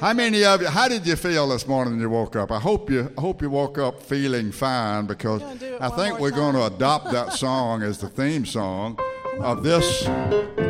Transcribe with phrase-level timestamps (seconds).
[0.00, 0.68] How many of you?
[0.68, 2.50] How did you feel this morning when you woke up?
[2.50, 3.12] I hope you.
[3.18, 5.42] I hope you woke up feeling fine because
[5.78, 8.98] I think we're going to adopt that song as the theme song
[9.40, 10.04] of this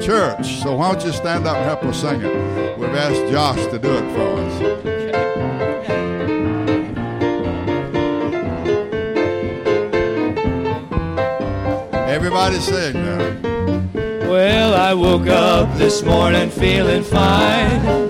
[0.05, 0.63] church.
[0.63, 2.77] So why don't you stand up and help us sing it?
[2.77, 4.61] We've asked Josh to do it for us.
[12.09, 14.29] Everybody sing now.
[14.29, 18.10] Well, I woke up this morning feeling fine.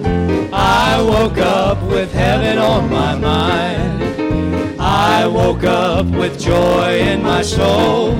[0.72, 4.80] I woke up with heaven on my mind.
[4.80, 8.14] I woke up with joy in my soul.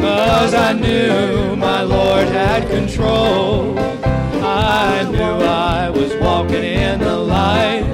[0.00, 3.78] Cause I knew my Lord had control.
[4.42, 7.84] I knew I was walking in the light.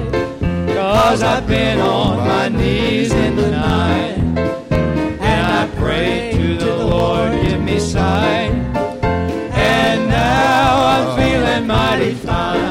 [0.73, 4.19] Cause I've been on my knees in the night.
[5.31, 8.51] And I prayed to the Lord, give me sight.
[9.53, 12.70] And now I'm feeling mighty fine.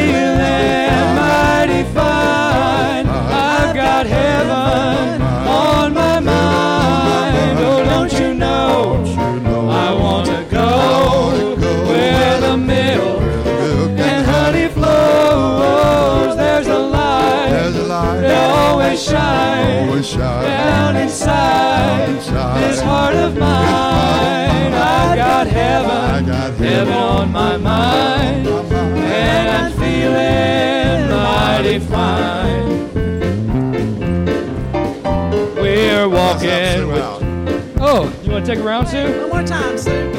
[0.00, 3.06] Feeling mighty fine.
[3.06, 7.58] I've got heaven on my mind.
[7.58, 9.04] Oh, don't you know?
[9.70, 10.68] I want to go
[11.86, 13.20] where the milk
[13.98, 16.36] and honey flows.
[16.36, 18.20] There's a light There's a light.
[18.22, 22.08] that always shines down inside
[22.62, 24.72] this heart of mine.
[24.72, 28.46] I got heaven, I got heaven on my mind,
[30.24, 32.94] feeling mighty fine.
[35.56, 37.78] We're walking with.
[37.82, 39.20] Oh, you want to take a round, Sue?
[39.20, 40.10] One more time, Sue.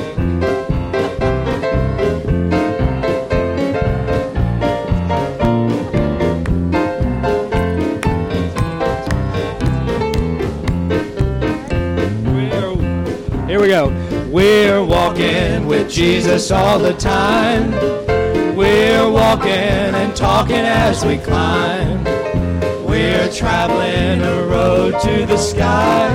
[12.25, 13.91] We're- Here we go.
[14.29, 18.00] We're walking with Jesus all the time.
[18.71, 22.05] We're walking and talking as we climb.
[22.85, 26.07] We're traveling a road to the sky.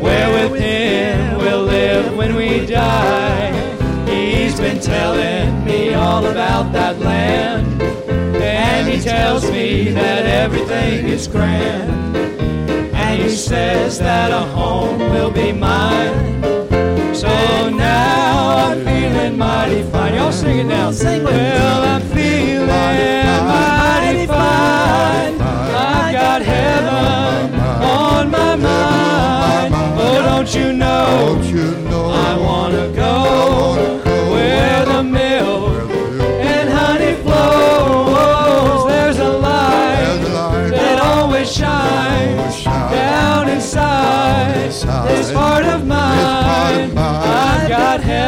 [0.00, 3.52] Where with Him we'll live when we die.
[4.08, 7.82] He's been telling me all about that land.
[7.82, 12.16] And He tells me that everything is grand.
[12.96, 16.39] And he says that a home will be mine.
[19.00, 20.14] So now I'm feeling mighty fine.
[20.14, 20.90] Y'all sing it now.
[20.90, 25.40] Sing well, I'm feeling mighty fine.
[25.40, 29.74] I've got heaven on my mind.
[29.74, 31.38] Oh, don't you know?
[31.38, 32.10] Don't you know?
[32.10, 34.84] I want to go where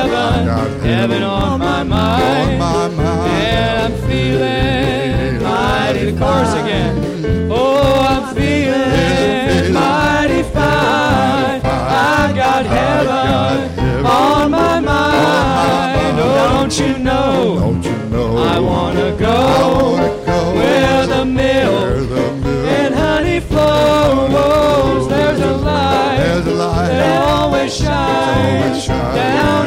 [0.08, 2.62] heaven, heaven on my mind, and
[3.00, 6.10] I'm feeling mighty.
[6.10, 7.48] The chorus again.
[7.50, 11.60] Oh, I'm feeling mighty fine.
[11.64, 16.18] I've got heaven on my mind.
[16.18, 17.58] Oh, don't you know?
[17.60, 18.36] Don't you know?
[18.38, 19.96] I wanna go
[20.54, 22.10] where the milk
[22.76, 25.08] and honey flows.
[25.08, 28.84] There's a light There's a light that always shines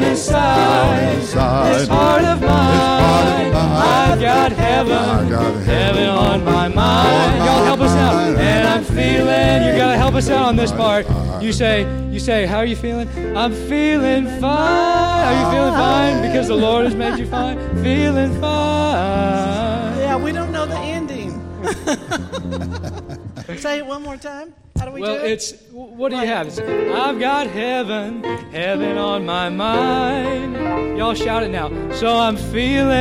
[0.01, 3.53] down inside this heart of mine.
[3.53, 5.31] I've got heaven,
[5.63, 7.37] heaven on my mind.
[7.37, 9.63] Y'all help us out, and I'm feeling.
[9.67, 11.05] You gotta help us out on this part.
[11.41, 13.07] You say, you say, how are you feeling?
[13.35, 15.25] I'm feeling fine.
[15.27, 17.57] Are you feeling fine because the Lord has made you fine?
[17.83, 19.97] Feeling fine.
[19.99, 21.41] Yeah, we don't know the ending.
[23.57, 24.53] Say it one more time.
[24.85, 25.31] How do we Well, do it?
[25.31, 26.45] it's what do you have?
[26.45, 30.55] It's, I've got heaven, heaven on my mind.
[30.95, 31.69] Y'all shout it now.
[31.93, 32.93] So I'm feeling,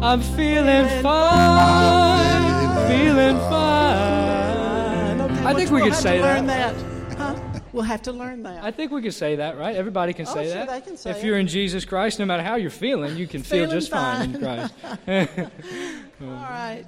[0.00, 5.20] I'm feeling fine, feeling fine.
[5.20, 6.76] Okay, I think we could say to learn that.
[6.76, 7.18] that.
[7.18, 7.34] Huh?
[7.72, 8.62] We'll have to learn that.
[8.62, 9.74] I think we could say that, right?
[9.74, 10.68] Everybody can Oh, say sure, that.
[10.68, 11.24] they can say if it.
[11.24, 14.36] you're in Jesus Christ, no matter how you're feeling, you can feel Feeling just fine,
[14.36, 14.74] in Christ.
[16.22, 16.84] All right.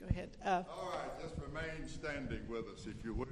[0.00, 0.30] Go ahead.
[0.42, 0.91] Uh, All right,
[1.22, 3.28] just remain standing with us, if you will.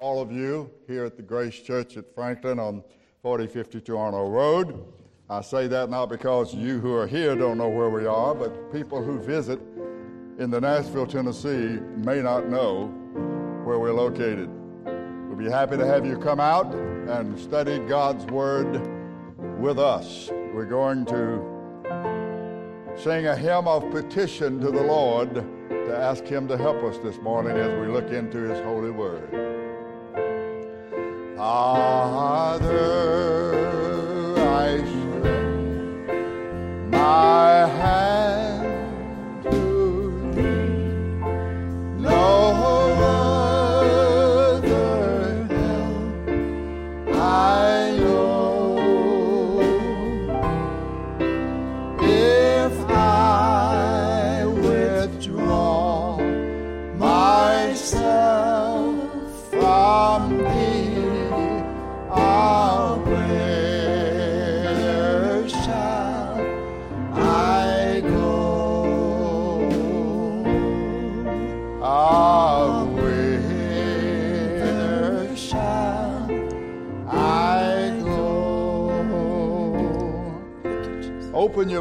[0.00, 2.84] All of you here at the Grace Church at Franklin on
[3.20, 4.84] 4052 Arnold Road.
[5.28, 8.72] I say that not because you who are here don't know where we are, but
[8.72, 9.60] people who visit
[10.38, 12.86] in the Nashville, Tennessee may not know
[13.64, 14.48] where we're located.
[15.38, 18.72] We'll be happy to have you come out and study God's Word
[19.60, 20.30] with us.
[20.52, 26.58] We're going to sing a hymn of petition to the Lord to ask Him to
[26.58, 29.30] help us this morning as we look into His holy word.
[31.36, 33.27] Father,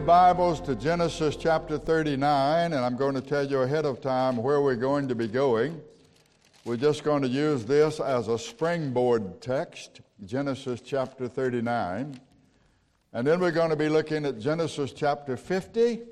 [0.08, 4.62] Bibles to Genesis chapter 39, and I'm going to tell you ahead of time where
[4.62, 5.82] we're going to be going.
[6.64, 12.22] We're just going to use this as a springboard text, Genesis chapter 39.
[13.12, 16.04] And then we're going to be looking at Genesis chapter 50,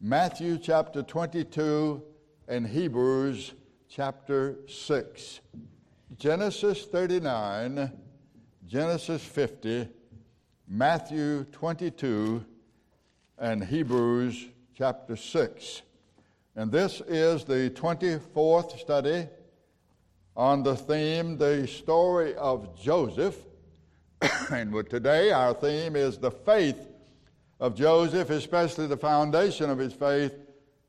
[0.00, 2.02] Matthew chapter 22,
[2.48, 3.52] and Hebrews
[3.88, 5.40] chapter 6.
[6.18, 7.92] Genesis 39,
[8.66, 9.86] Genesis 50,
[10.66, 12.44] Matthew 22,
[13.38, 14.46] and Hebrews
[14.76, 15.82] chapter 6.
[16.56, 19.26] And this is the 24th study
[20.36, 23.36] on the theme, the story of Joseph.
[24.50, 26.88] and today, our theme is the faith
[27.58, 30.34] of Joseph, especially the foundation of his faith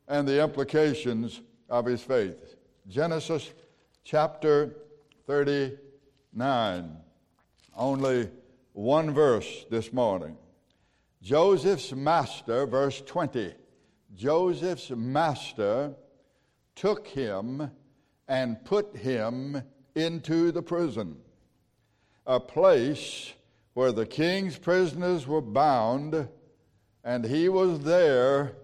[0.07, 2.56] and the implications of his faith.
[2.88, 3.51] Genesis
[4.03, 4.75] chapter
[5.25, 6.97] 39.
[7.75, 8.30] Only
[8.74, 10.38] one verse this morning.
[11.25, 13.51] Joseph's master, verse 20.
[14.13, 15.95] Joseph's master
[16.75, 17.72] took him
[18.27, 19.60] and put him
[19.95, 21.18] into the prison,
[22.27, 23.33] a place
[23.74, 26.30] where the king's prisoners were bound,
[27.04, 28.57] and he was there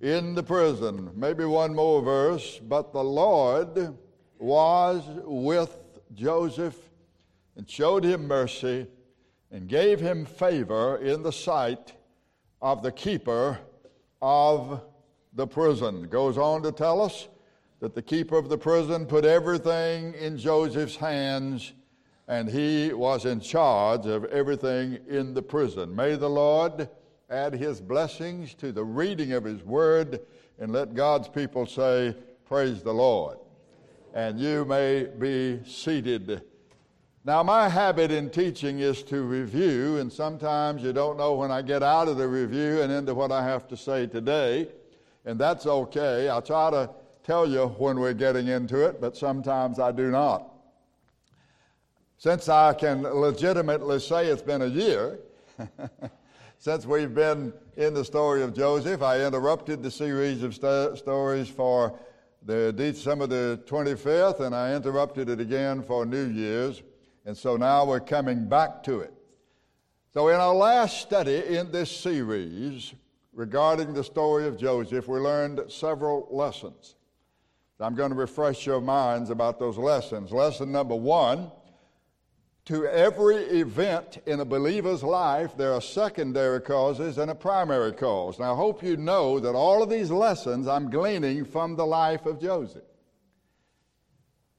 [0.00, 1.12] in the prison.
[1.14, 2.58] Maybe one more verse.
[2.58, 3.96] But the Lord
[4.40, 5.78] was with
[6.14, 6.76] Joseph
[7.54, 8.88] and showed him mercy
[9.52, 11.94] and gave him favor in the sight
[12.60, 13.58] of the keeper
[14.20, 14.82] of
[15.34, 16.08] the prison.
[16.08, 17.28] Goes on to tell us
[17.80, 21.72] that the keeper of the prison put everything in Joseph's hands
[22.26, 25.94] and he was in charge of everything in the prison.
[25.94, 26.88] May the Lord
[27.30, 30.20] add his blessings to the reading of his word
[30.58, 32.14] and let God's people say,
[32.46, 33.38] Praise the Lord.
[34.14, 36.42] And you may be seated.
[37.24, 41.62] Now, my habit in teaching is to review, and sometimes you don't know when I
[41.62, 44.68] get out of the review and into what I have to say today,
[45.24, 46.30] and that's okay.
[46.30, 46.90] I try to
[47.24, 50.50] tell you when we're getting into it, but sometimes I do not.
[52.16, 55.20] Since I can legitimately say it's been a year
[56.58, 61.48] since we've been in the story of Joseph, I interrupted the series of st- stories
[61.48, 61.98] for
[62.44, 66.82] the December the 25th, and I interrupted it again for New Year's.
[67.28, 69.12] And so now we're coming back to it.
[70.14, 72.94] So, in our last study in this series
[73.34, 76.96] regarding the story of Joseph, we learned several lessons.
[77.80, 80.32] I'm going to refresh your minds about those lessons.
[80.32, 81.52] Lesson number one
[82.64, 88.38] to every event in a believer's life, there are secondary causes and a primary cause.
[88.38, 92.24] Now, I hope you know that all of these lessons I'm gleaning from the life
[92.24, 92.84] of Joseph.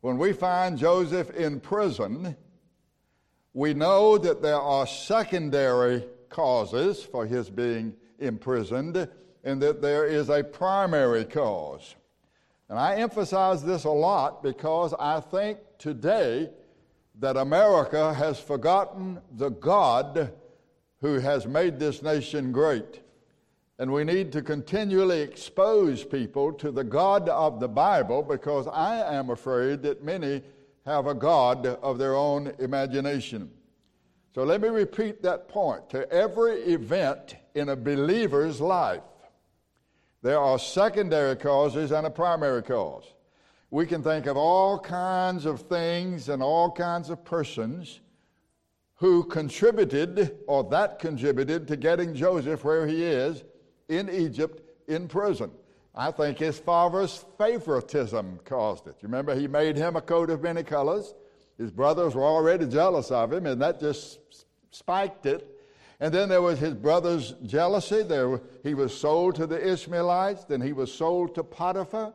[0.02, 2.38] When we find Joseph in prison,
[3.54, 9.10] we know that there are secondary causes for his being imprisoned
[9.44, 11.96] and that there is a primary cause.
[12.70, 16.50] And I emphasize this a lot because I think today
[17.20, 20.32] that America has forgotten the God
[21.02, 23.02] who has made this nation great.
[23.80, 29.16] And we need to continually expose people to the God of the Bible because I
[29.16, 30.44] am afraid that many
[30.90, 33.52] have a God of their own imagination.
[34.34, 35.90] So let me repeat that point.
[35.92, 39.04] To every event in a believer's life,
[40.24, 43.06] there are secondary causes and a primary cause.
[43.72, 48.00] We can think of all kinds of things and all kinds of persons
[48.96, 53.44] who contributed or that contributed to getting Joseph where he is
[53.88, 55.52] in Egypt in prison.
[56.00, 58.96] I think his father's favoritism caused it.
[59.02, 61.14] You remember, he made him a coat of many colors.
[61.58, 64.18] His brothers were already jealous of him, and that just
[64.72, 65.46] spiked it.
[66.00, 68.04] And then there was his brother's jealousy.
[68.04, 70.46] There, he was sold to the Ishmaelites.
[70.46, 72.14] Then he was sold to Potiphar.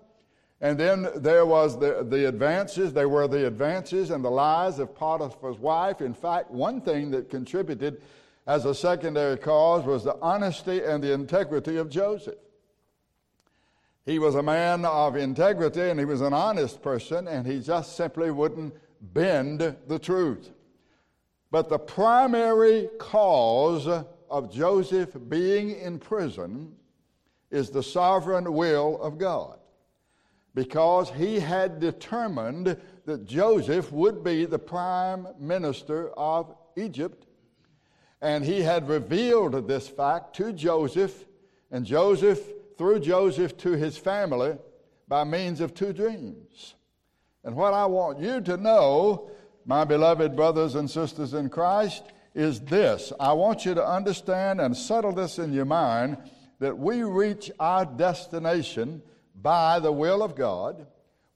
[0.62, 2.94] And then there was the, the advances.
[2.94, 6.00] There were the advances and the lies of Potiphar's wife.
[6.00, 8.00] In fact, one thing that contributed
[8.46, 12.36] as a secondary cause was the honesty and the integrity of Joseph.
[14.06, 17.96] He was a man of integrity and he was an honest person, and he just
[17.96, 20.50] simply wouldn't bend the truth.
[21.50, 23.86] But the primary cause
[24.28, 26.74] of Joseph being in prison
[27.50, 29.58] is the sovereign will of God.
[30.54, 37.26] Because he had determined that Joseph would be the prime minister of Egypt.
[38.20, 41.24] And he had revealed this fact to Joseph,
[41.70, 42.40] and Joseph
[42.76, 44.56] through Joseph to his family
[45.08, 46.74] by means of two dreams.
[47.44, 49.30] And what I want you to know,
[49.66, 52.04] my beloved brothers and sisters in Christ,
[52.34, 53.12] is this.
[53.20, 56.16] I want you to understand and settle this in your mind
[56.58, 59.02] that we reach our destination
[59.40, 60.86] by the will of God,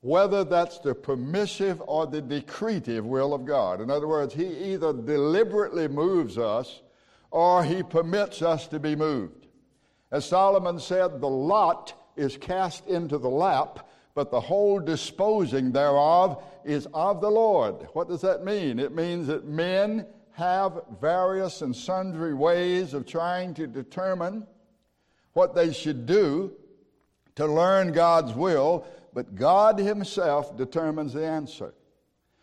[0.00, 3.80] whether that's the permissive or the decretive will of God.
[3.80, 6.80] In other words, He either deliberately moves us
[7.30, 9.47] or He permits us to be moved.
[10.10, 16.42] As Solomon said, the lot is cast into the lap, but the whole disposing thereof
[16.64, 17.86] is of the Lord.
[17.92, 18.78] What does that mean?
[18.78, 24.46] It means that men have various and sundry ways of trying to determine
[25.32, 26.52] what they should do
[27.36, 31.74] to learn God's will, but God Himself determines the answer.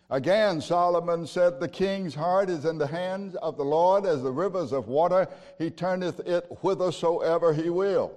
[0.10, 4.32] Again, Solomon said, The king's heart is in the hands of the Lord as the
[4.32, 5.28] rivers of water.
[5.58, 8.14] He turneth it whithersoever he will.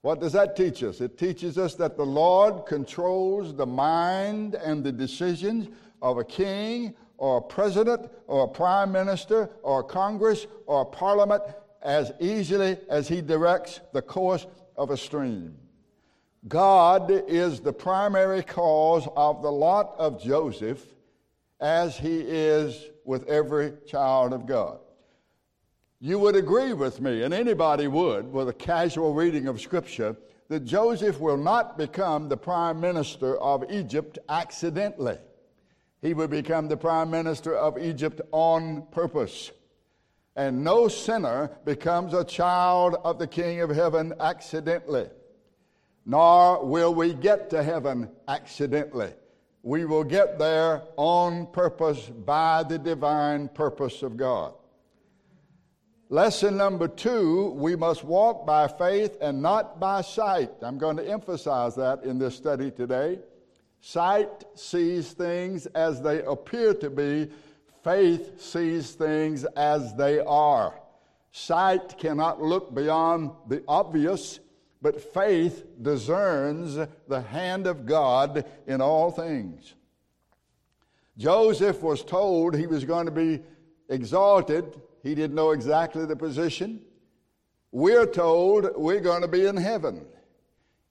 [0.00, 1.00] What does that teach us?
[1.00, 5.68] It teaches us that the Lord controls the mind and the decisions
[6.00, 10.86] of a king or a president or a prime minister or a Congress or a
[10.86, 11.42] parliament
[11.82, 15.54] as easily as he directs the course of a stream.
[16.46, 20.84] God is the primary cause of the lot of Joseph
[21.60, 24.78] as he is with every child of God.
[26.00, 30.16] You would agree with me, and anybody would, with a casual reading of Scripture,
[30.48, 35.18] that Joseph will not become the prime minister of Egypt accidentally.
[36.00, 39.50] He will become the prime minister of Egypt on purpose.
[40.36, 45.08] And no sinner becomes a child of the King of Heaven accidentally
[46.08, 49.12] nor will we get to heaven accidentally.
[49.62, 54.54] We will get there on purpose by the divine purpose of God.
[56.08, 60.50] Lesson number two we must walk by faith and not by sight.
[60.62, 63.18] I'm going to emphasize that in this study today.
[63.82, 67.28] Sight sees things as they appear to be,
[67.84, 70.80] faith sees things as they are.
[71.32, 74.40] Sight cannot look beyond the obvious,
[74.80, 79.74] but faith discerns the hand of God in all things.
[81.16, 83.40] Joseph was told he was going to be
[83.88, 84.80] exalted.
[85.02, 86.80] He didn't know exactly the position.
[87.72, 90.06] We're told we're going to be in heaven.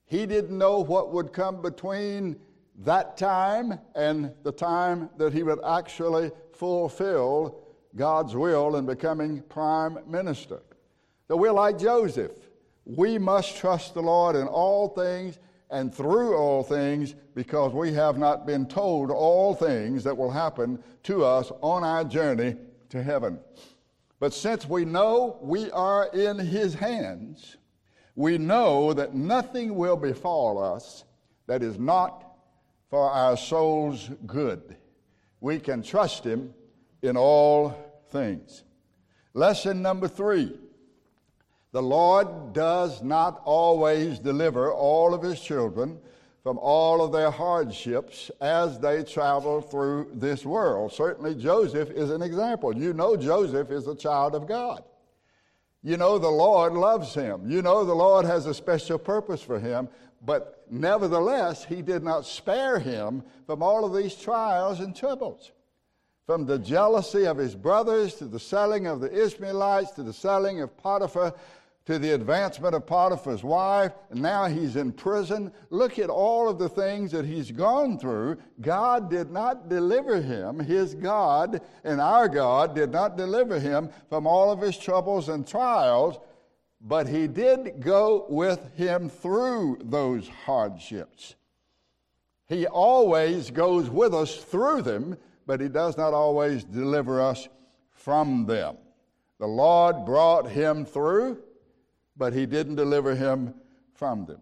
[0.05, 2.35] He didn't know what would come between
[2.79, 7.59] that time and the time that he would actually fulfill
[7.95, 10.61] God's will in becoming prime minister.
[11.27, 12.46] So we're like Joseph
[12.87, 15.39] we must trust the Lord in all things
[15.69, 20.81] and through all things because we have not been told all things that will happen
[21.03, 22.55] to us on our journey
[22.89, 23.39] to heaven.
[24.21, 27.57] But since we know we are in His hands,
[28.15, 31.03] we know that nothing will befall us
[31.45, 32.23] that is not
[32.89, 34.77] for our soul's good.
[35.41, 36.53] We can trust Him
[37.01, 37.75] in all
[38.11, 38.63] things.
[39.33, 40.57] Lesson number three
[41.77, 45.99] the Lord does not always deliver all of his children
[46.41, 50.91] from all of their hardships as they travel through this world.
[50.91, 52.75] Certainly, Joseph is an example.
[52.75, 54.83] You know, Joseph is a child of God.
[55.83, 57.47] You know, the Lord loves him.
[57.47, 59.87] You know, the Lord has a special purpose for him,
[60.25, 65.51] but nevertheless, he did not spare him from all of these trials and troubles.
[66.25, 70.59] From the jealousy of his brothers to the selling of the Ishmaelites to the selling
[70.59, 71.33] of Potiphar
[71.87, 75.53] to the advancement of Potiphar's wife, and now he's in prison.
[75.69, 78.39] Look at all of the things that he's gone through.
[78.59, 80.59] God did not deliver him.
[80.59, 85.47] His God and our God did not deliver him from all of his troubles and
[85.47, 86.19] trials,
[86.81, 91.35] but he did go with him through those hardships.
[92.49, 95.15] He always goes with us through them,
[95.45, 97.47] but he does not always deliver us
[97.93, 98.75] from them.
[99.39, 101.43] The Lord brought him through,
[102.17, 103.53] but he didn't deliver him
[103.93, 104.41] from them.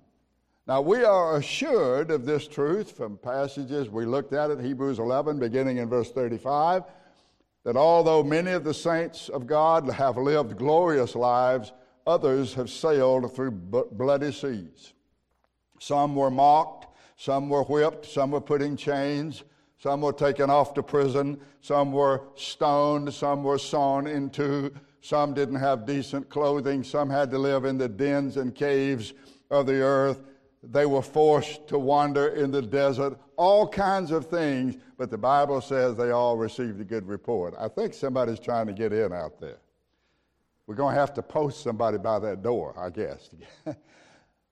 [0.68, 5.38] Now, we are assured of this truth from passages we looked at it, Hebrews 11,
[5.38, 6.84] beginning in verse 35,
[7.64, 11.72] that although many of the saints of God have lived glorious lives,
[12.08, 14.94] others have sailed through bloody seas.
[15.80, 19.44] Some were mocked, some were whipped, some were put in chains,
[19.78, 24.72] some were taken off to prison, some were stoned, some were sawn into,
[25.06, 29.14] some didn't have decent clothing, some had to live in the dens and caves
[29.52, 30.24] of the earth.
[30.64, 35.62] They were forced to wander in the desert, all kinds of things, but the Bible
[35.62, 37.54] says they all received a good report.
[37.60, 39.58] I think somebody's trying to get in out there.
[40.66, 43.30] We're going to have to post somebody by that door, I guess.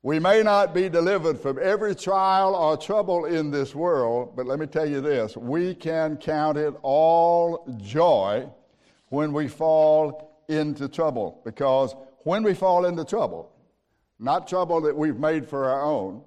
[0.04, 4.60] we may not be delivered from every trial or trouble in this world, but let
[4.60, 8.48] me tell you this we can count it all joy
[9.10, 11.42] when we fall into trouble.
[11.46, 13.52] Because when we fall into trouble,
[14.20, 16.22] not trouble that we've made for our own,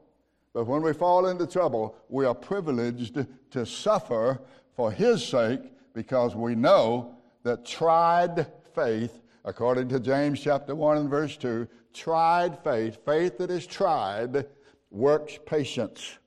[0.52, 4.40] but when we fall into trouble, we are privileged to suffer
[4.74, 5.60] for His sake
[5.94, 12.58] because we know that tried faith according to James chapter 1 and verse 2, tried
[12.64, 14.44] faith, faith that is tried,
[14.90, 16.18] works patience.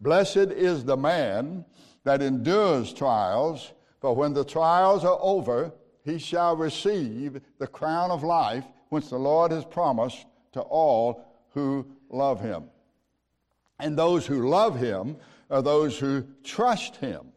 [0.00, 1.64] Blessed is the man
[2.02, 5.72] that endures trials, for when the trials are over,
[6.08, 11.86] he shall receive the crown of life which the Lord has promised to all who
[12.08, 12.64] love him.
[13.78, 15.16] And those who love him
[15.50, 17.32] are those who trust him,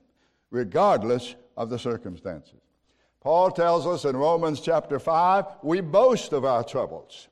[0.49, 2.59] regardless of the circumstances.
[3.19, 7.27] Paul tells us in Romans chapter 5 we boast of our troubles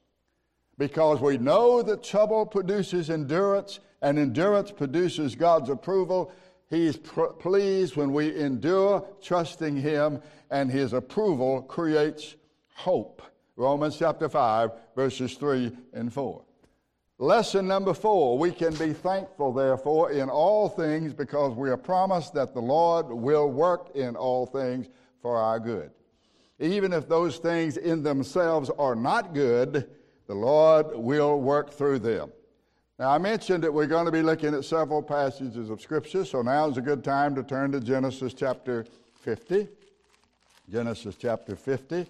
[0.78, 6.32] because we know that trouble produces endurance and endurance produces God's approval.
[6.70, 10.22] He's pr- pleased when we endure, trusting Him,
[10.52, 12.36] and His approval creates
[12.76, 13.22] hope.
[13.56, 16.44] Romans chapter 5, verses 3 and 4.
[17.22, 22.34] Lesson number four we can be thankful, therefore, in all things because we are promised
[22.34, 24.88] that the Lord will work in all things
[25.22, 25.92] for our good.
[26.60, 29.90] Even if those things in themselves are not good,
[30.28, 32.32] the Lord will work through them.
[33.00, 36.42] Now, I mentioned that we're going to be looking at several passages of Scripture, so
[36.42, 38.86] now is a good time to turn to Genesis chapter
[39.22, 39.70] 50.
[40.70, 42.06] Genesis chapter 50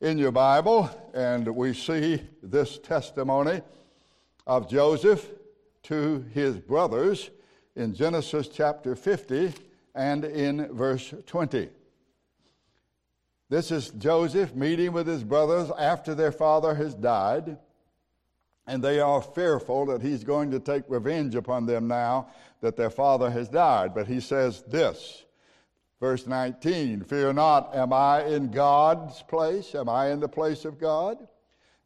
[0.00, 3.60] in your Bible, and we see this testimony
[4.46, 5.28] of Joseph
[5.82, 7.28] to his brothers
[7.76, 9.52] in Genesis chapter 50
[9.94, 11.68] and in verse 20.
[13.50, 17.58] This is Joseph meeting with his brothers after their father has died,
[18.66, 22.28] and they are fearful that he's going to take revenge upon them now
[22.60, 23.94] that their father has died.
[23.94, 25.24] But he says this,
[26.00, 29.74] verse 19 Fear not, am I in God's place?
[29.74, 31.18] Am I in the place of God?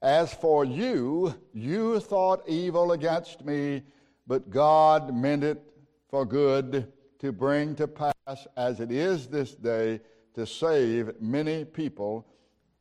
[0.02, 3.82] As for you, you thought evil against me,
[4.26, 5.62] but God meant it
[6.10, 10.00] for good to bring to pass as it is this day
[10.34, 12.26] to save many people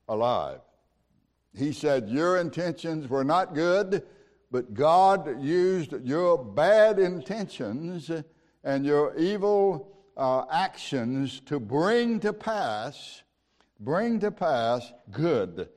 [0.09, 0.59] alive.
[1.57, 4.03] He said, Your intentions were not good,
[4.51, 8.11] but God used your bad intentions
[8.63, 13.23] and your evil uh, actions to bring to pass,
[13.79, 15.69] bring to pass good.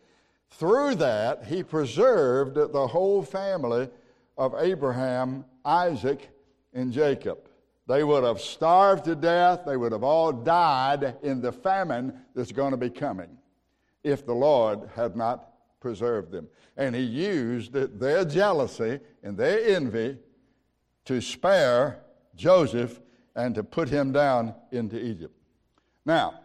[0.51, 3.89] Through that, he preserved the whole family
[4.37, 6.31] of Abraham, Isaac,
[6.73, 7.39] and Jacob.
[7.87, 9.63] They would have starved to death.
[9.67, 13.39] They would have all died in the famine that's going to be coming
[14.05, 15.48] if the Lord had not
[15.81, 16.49] preserved them.
[16.77, 20.19] And he used their jealousy and their envy
[21.05, 22.01] to spare
[22.37, 23.01] Joseph
[23.35, 25.35] and to put him down into Egypt.
[26.05, 26.41] Now,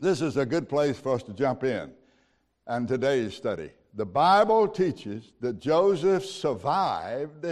[0.00, 1.90] this is a good place for us to jump in
[2.66, 3.70] and today's study.
[3.94, 7.46] The Bible teaches that Joseph survived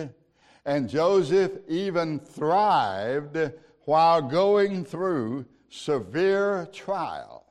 [0.66, 3.38] and Joseph even thrived
[3.86, 7.44] while going through severe trial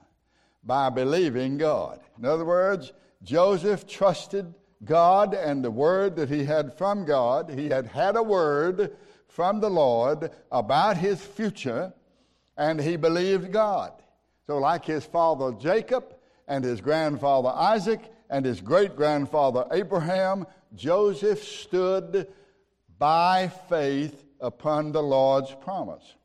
[0.63, 1.99] by believing God.
[2.17, 2.93] In other words,
[3.23, 7.49] Joseph trusted God and the word that he had from God.
[7.49, 8.95] He had had a word
[9.27, 11.93] from the Lord about his future,
[12.57, 13.93] and he believed God.
[14.45, 16.15] So, like his father Jacob
[16.47, 22.27] and his grandfather Isaac and his great grandfather Abraham, Joseph stood
[22.99, 26.15] by faith upon the Lord's promise.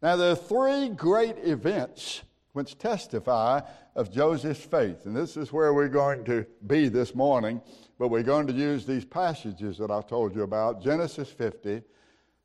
[0.00, 2.22] Now, there are three great events
[2.54, 3.60] which testify
[3.96, 5.06] of Joseph's faith.
[5.06, 7.60] And this is where we're going to be this morning,
[7.98, 11.82] but we're going to use these passages that I've told you about Genesis 50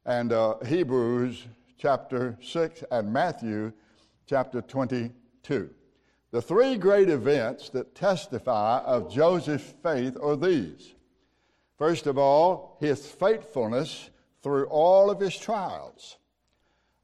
[0.05, 1.45] and uh, Hebrews
[1.77, 3.71] chapter 6 and Matthew
[4.25, 5.69] chapter 22.
[6.31, 10.95] The three great events that testify of Joseph's faith are these.
[11.77, 14.09] First of all, his faithfulness
[14.41, 16.17] through all of his trials.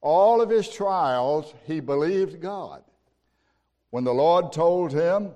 [0.02, 2.84] All of his trials, he believed God.
[3.96, 5.32] When the Lord told him,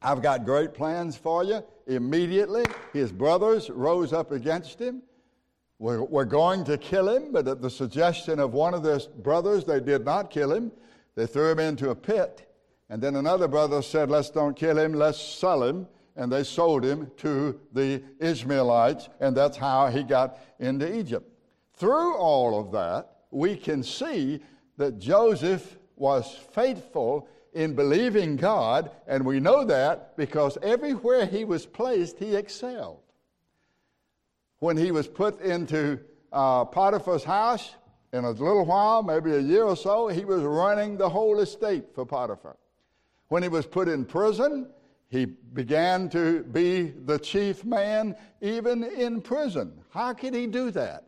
[0.00, 5.02] I've got great plans for you, immediately his brothers rose up against him.
[5.78, 9.66] We're, we're going to kill him, but at the suggestion of one of their brothers,
[9.66, 10.72] they did not kill him.
[11.14, 12.50] They threw him into a pit.
[12.88, 15.86] And then another brother said, Let's don't kill him, let's sell him.
[16.16, 21.30] And they sold him to the Ishmaelites, and that's how he got into Egypt.
[21.74, 24.40] Through all of that, we can see
[24.78, 31.66] that Joseph was faithful in believing God, and we know that because everywhere he was
[31.66, 33.00] placed, he excelled.
[34.58, 36.00] When he was put into
[36.32, 37.74] uh, Potiphar's house,
[38.14, 41.86] in a little while, maybe a year or so, he was running the whole estate
[41.94, 42.56] for Potiphar.
[43.26, 44.68] When he was put in prison,
[45.08, 49.72] he began to be the chief man even in prison.
[49.90, 51.04] How could he do that?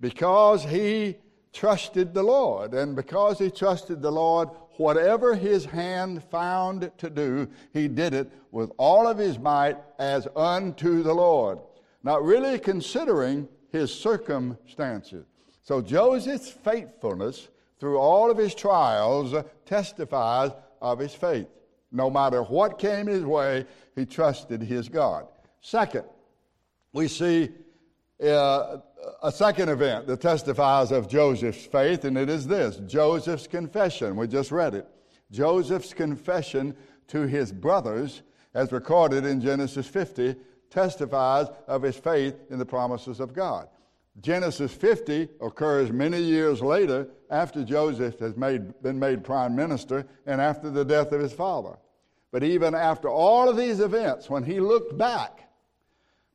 [0.00, 1.16] Because he
[1.52, 2.74] trusted the Lord.
[2.74, 4.48] And because he trusted the Lord,
[4.78, 10.26] whatever his hand found to do, he did it with all of his might as
[10.36, 11.58] unto the Lord,
[12.02, 15.26] not really considering his circumstances.
[15.62, 19.34] So Joseph's faithfulness through all of his trials
[19.64, 21.48] testifies of his faith.
[21.92, 25.26] No matter what came his way, he trusted his God.
[25.60, 26.04] Second,
[26.92, 27.50] we see
[28.24, 28.78] uh,
[29.22, 34.16] a second event that testifies of Joseph's faith, and it is this Joseph's confession.
[34.16, 34.86] We just read it.
[35.30, 36.76] Joseph's confession
[37.08, 38.22] to his brothers,
[38.54, 40.36] as recorded in Genesis 50,
[40.70, 43.68] testifies of his faith in the promises of God.
[44.20, 50.40] Genesis 50 occurs many years later after Joseph has made, been made prime minister and
[50.40, 51.76] after the death of his father.
[52.32, 55.45] But even after all of these events, when he looked back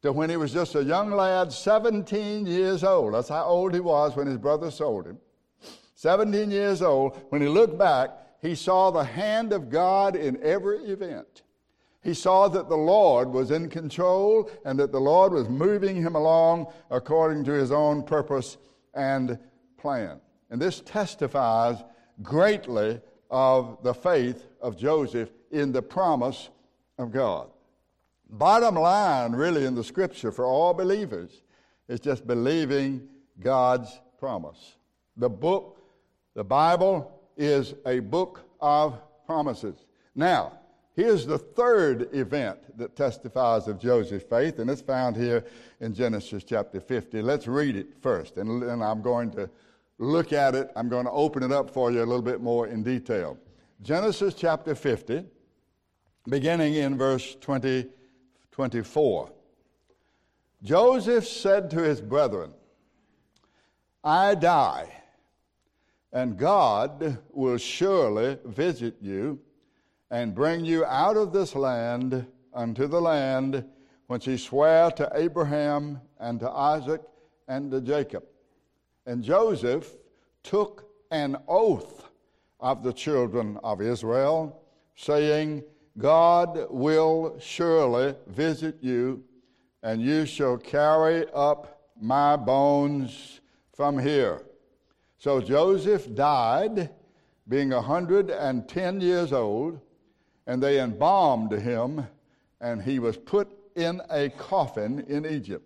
[0.01, 3.79] to when he was just a young lad, 17 years old, that's how old he
[3.79, 5.17] was when his brother sold him.
[5.95, 8.09] 17 years old, when he looked back,
[8.41, 11.43] he saw the hand of God in every event.
[12.03, 16.15] He saw that the Lord was in control and that the Lord was moving him
[16.15, 18.57] along according to his own purpose
[18.95, 19.37] and
[19.77, 20.19] plan.
[20.49, 21.83] And this testifies
[22.23, 26.49] greatly of the faith of Joseph in the promise
[26.97, 27.49] of God.
[28.31, 31.41] Bottom line, really, in the scripture for all believers
[31.87, 33.07] is just believing
[33.39, 34.77] God's promise.
[35.17, 35.81] The book,
[36.33, 39.85] the Bible, is a book of promises.
[40.15, 40.53] Now,
[40.93, 45.45] Here's the third event that testifies of Joseph's faith, and it's found here
[45.79, 47.21] in Genesis chapter 50.
[47.21, 49.49] Let's read it first, and, and I'm going to
[49.99, 50.69] look at it.
[50.75, 53.37] I'm going to open it up for you a little bit more in detail.
[53.81, 55.23] Genesis chapter 50,
[56.27, 57.87] beginning in verse 20,
[58.51, 59.31] 24.
[60.63, 62.53] Joseph said to his brethren,
[64.03, 64.91] I die,
[66.11, 69.39] and God will surely visit you
[70.09, 73.63] and bring you out of this land unto the land
[74.07, 77.01] which he sware to Abraham and to Isaac
[77.47, 78.23] and to Jacob.
[79.05, 79.89] And Joseph
[80.43, 82.09] took an oath
[82.59, 84.61] of the children of Israel,
[84.95, 85.63] saying,
[85.97, 89.23] God will surely visit you,
[89.83, 93.41] and you shall carry up my bones
[93.73, 94.41] from here.
[95.17, 96.89] So Joseph died,
[97.47, 99.81] being a hundred and ten years old
[100.47, 102.07] and they embalmed him,
[102.59, 105.65] and he was put in a coffin in Egypt.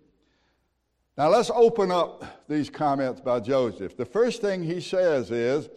[1.16, 3.96] Now let's open up these comments by Joseph.
[3.96, 5.68] The first thing he says is,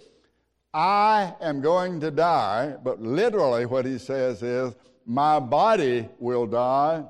[0.73, 7.03] I am going to die, but literally what he says is, my body will die,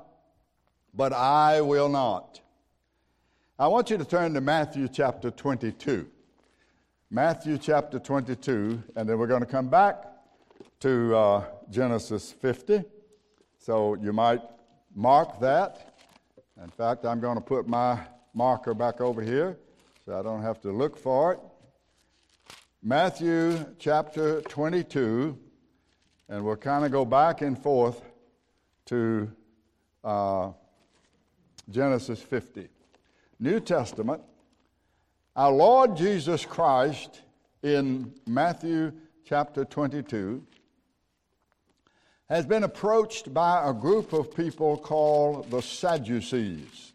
[0.94, 2.40] but I will not.
[3.58, 6.08] I want you to turn to Matthew chapter 22.
[7.10, 10.04] Matthew chapter 22, and then we're going to come back
[10.80, 12.82] to uh, Genesis 50.
[13.58, 14.40] So you might
[14.94, 15.94] mark that.
[16.62, 17.98] In fact, I'm going to put my
[18.32, 19.58] marker back over here
[20.06, 21.40] so I don't have to look for it.
[22.82, 25.38] Matthew chapter 22,
[26.30, 28.00] and we'll kind of go back and forth
[28.86, 29.30] to
[30.02, 30.52] uh,
[31.68, 32.68] Genesis 50.
[33.38, 34.22] New Testament,
[35.36, 37.20] our Lord Jesus Christ
[37.62, 38.92] in Matthew
[39.26, 40.42] chapter 22
[42.30, 46.94] has been approached by a group of people called the Sadducees.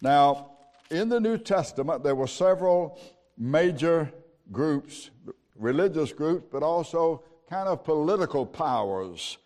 [0.00, 0.52] Now,
[0.92, 3.00] in the New Testament, there were several
[3.36, 4.12] major
[4.52, 5.10] groups,
[5.56, 9.38] religious groups, but also kind of political powers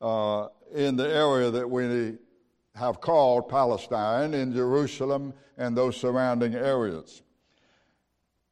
[0.00, 2.16] uh, in the area that we
[2.74, 7.22] have called Palestine, in Jerusalem and those surrounding areas.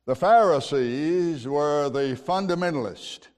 [0.06, 3.28] The Pharisees were the fundamentalists,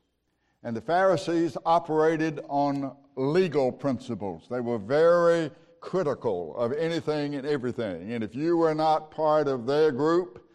[0.63, 4.45] and the Pharisees operated on legal principles.
[4.51, 9.67] They were very critical of anything and everything, and if you were not part of
[9.67, 10.49] their group,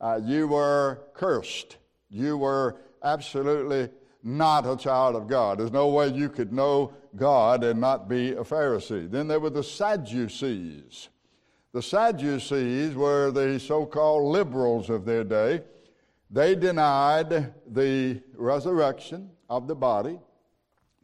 [0.00, 1.76] uh, you were cursed.
[2.08, 3.90] You were absolutely
[4.22, 5.58] not a child of God.
[5.58, 9.10] There's no way you could know God and not be a Pharisee.
[9.10, 11.08] Then there were the Sadducees.
[11.72, 15.62] The Sadducees were the so called liberals of their day.
[16.30, 20.20] They denied the resurrection of the body,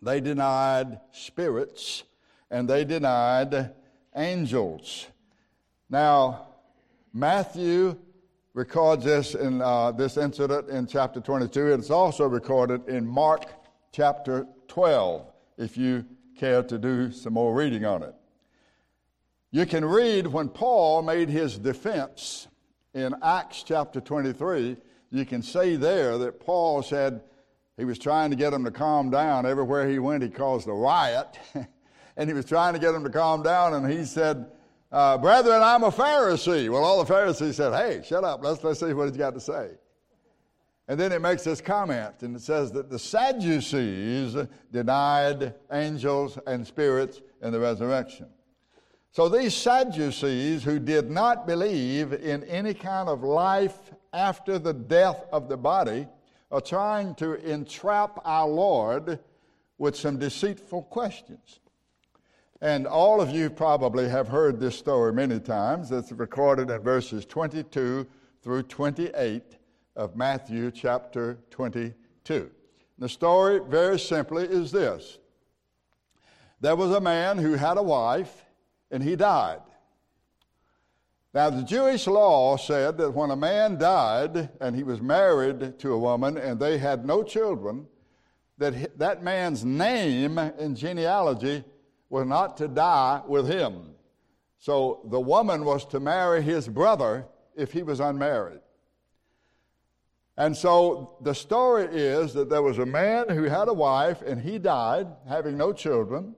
[0.00, 2.04] they denied spirits,
[2.50, 3.72] and they denied
[4.14, 5.08] angels.
[5.90, 6.48] Now,
[7.12, 7.98] Matthew
[8.56, 11.74] records this in uh, this incident in chapter 22.
[11.74, 13.44] It's also recorded in Mark
[13.92, 16.06] chapter 12, if you
[16.38, 18.14] care to do some more reading on it.
[19.50, 22.48] You can read when Paul made his defense
[22.94, 24.78] in Acts chapter 23,
[25.10, 27.20] you can see there that Paul said
[27.76, 29.44] he was trying to get them to calm down.
[29.44, 31.38] Everywhere he went, he caused a riot.
[32.16, 34.46] and he was trying to get them to calm down, and he said,
[34.92, 36.68] uh, Brethren, I'm a Pharisee.
[36.70, 38.42] Well, all the Pharisees said, Hey, shut up.
[38.42, 39.70] Let's, let's see what he's got to say.
[40.88, 44.36] And then it makes this comment, and it says that the Sadducees
[44.70, 48.26] denied angels and spirits in the resurrection.
[49.10, 53.76] So these Sadducees, who did not believe in any kind of life
[54.12, 56.06] after the death of the body,
[56.52, 59.18] are trying to entrap our Lord
[59.78, 61.60] with some deceitful questions.
[62.66, 65.92] And all of you probably have heard this story many times.
[65.92, 68.04] It's recorded in verses 22
[68.42, 69.56] through 28
[69.94, 72.50] of Matthew chapter 22.
[72.98, 75.18] The story, very simply, is this
[76.60, 78.44] There was a man who had a wife,
[78.90, 79.62] and he died.
[81.32, 85.92] Now, the Jewish law said that when a man died and he was married to
[85.92, 87.86] a woman and they had no children,
[88.58, 91.62] that that man's name and genealogy
[92.08, 93.94] was not to die with him.
[94.58, 98.60] So the woman was to marry his brother if he was unmarried.
[100.38, 104.40] And so the story is that there was a man who had a wife and
[104.40, 106.34] he died, having no children.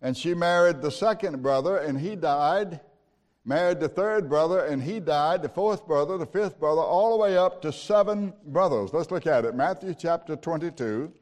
[0.00, 2.80] And she married the second brother and he died,
[3.44, 7.22] married the third brother and he died, the fourth brother, the fifth brother, all the
[7.22, 8.92] way up to seven brothers.
[8.92, 9.56] Let's look at it.
[9.56, 11.12] Matthew chapter 22,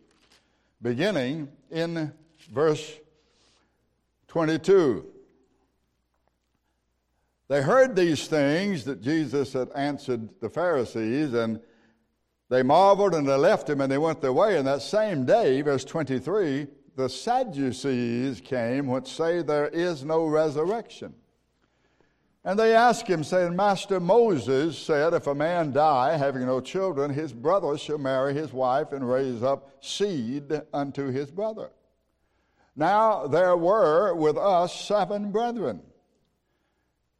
[0.82, 2.12] beginning in
[2.52, 2.98] verse
[4.34, 5.06] 22.
[7.46, 11.60] They heard these things that Jesus had answered the Pharisees, and
[12.48, 14.58] they marveled and they left him and they went their way.
[14.58, 16.66] And that same day, verse 23,
[16.96, 21.14] the Sadducees came, which say there is no resurrection.
[22.44, 27.14] And they asked him, saying, Master Moses said, If a man die, having no children,
[27.14, 31.70] his brother shall marry his wife and raise up seed unto his brother.
[32.76, 35.80] Now there were with us seven brethren.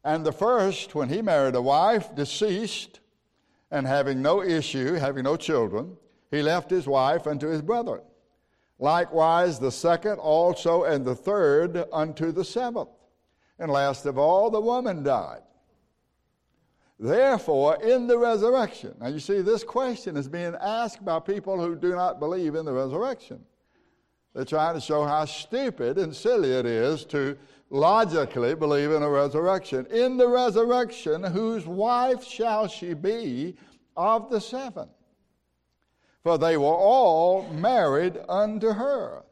[0.02, 3.00] And the first, when he married a wife, deceased,
[3.70, 5.96] and having no issue, having no children,
[6.30, 8.02] he left his wife unto his brethren.
[8.78, 12.88] Likewise, the second also, and the third unto the seventh.
[13.58, 15.42] And last of all, the woman died.
[16.98, 21.74] Therefore, in the resurrection, now you see, this question is being asked by people who
[21.76, 23.44] do not believe in the resurrection.
[24.34, 27.38] They're trying to show how stupid and silly it is to
[27.70, 29.86] logically believe in a resurrection.
[29.86, 33.56] In the resurrection, whose wife shall she be
[33.96, 34.88] of the seven?
[36.24, 39.22] For they were all married unto her.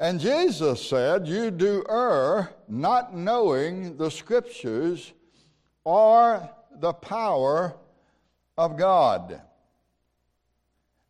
[0.00, 5.12] And Jesus said, You do err, not knowing the Scriptures
[5.84, 6.48] or
[6.80, 7.76] the power
[8.56, 9.40] of God.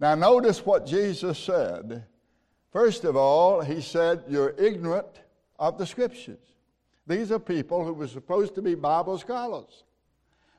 [0.00, 2.04] Now, notice what Jesus said.
[2.72, 5.20] First of all, he said, You're ignorant
[5.58, 6.38] of the scriptures.
[7.06, 9.84] These are people who were supposed to be Bible scholars.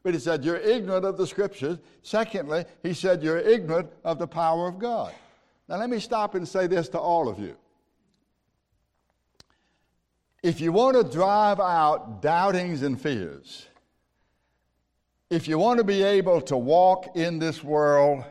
[0.03, 1.77] But he said, You're ignorant of the scriptures.
[2.01, 5.13] Secondly, he said, You're ignorant of the power of God.
[5.67, 7.55] Now, let me stop and say this to all of you.
[10.41, 13.67] If you want to drive out doubtings and fears,
[15.29, 18.23] if you want to be able to walk in this world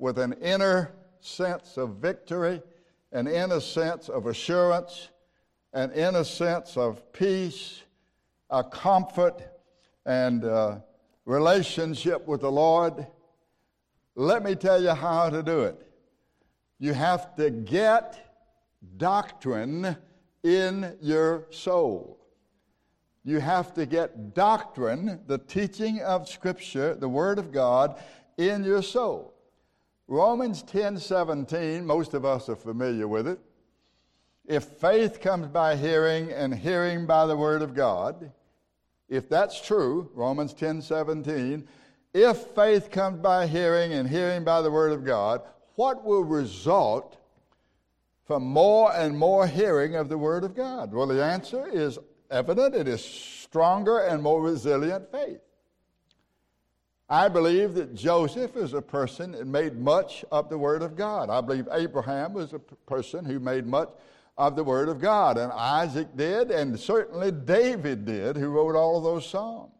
[0.00, 2.62] with an inner sense of victory,
[3.12, 5.10] an inner sense of assurance,
[5.74, 7.82] an inner sense of peace,
[8.48, 9.42] a comfort,
[10.06, 10.78] and uh,
[11.26, 13.06] relationship with the Lord,
[14.16, 15.80] Let me tell you how to do it.
[16.78, 18.18] You have to get
[18.96, 19.96] doctrine
[20.42, 22.18] in your soul.
[23.22, 28.02] You have to get doctrine, the teaching of Scripture, the Word of God,
[28.36, 29.34] in your soul.
[30.10, 33.38] Romans 10 17, most of us are familiar with it.
[34.44, 38.32] If faith comes by hearing and hearing by the Word of God,
[39.08, 41.64] if that's true, Romans 10 17,
[42.12, 45.42] if faith comes by hearing and hearing by the Word of God,
[45.76, 47.16] what will result
[48.24, 50.92] from more and more hearing of the Word of God?
[50.92, 52.00] Well, the answer is
[52.32, 52.74] evident.
[52.74, 55.40] It is stronger and more resilient faith.
[57.10, 61.28] I believe that Joseph is a person that made much of the Word of God.
[61.28, 63.90] I believe Abraham was a person who made much
[64.38, 65.36] of the Word of God.
[65.36, 69.72] And Isaac did, and certainly David did, who wrote all of those Psalms.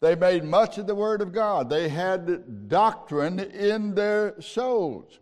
[0.00, 1.68] They made much of the Word of God.
[1.68, 5.18] They had doctrine in their souls.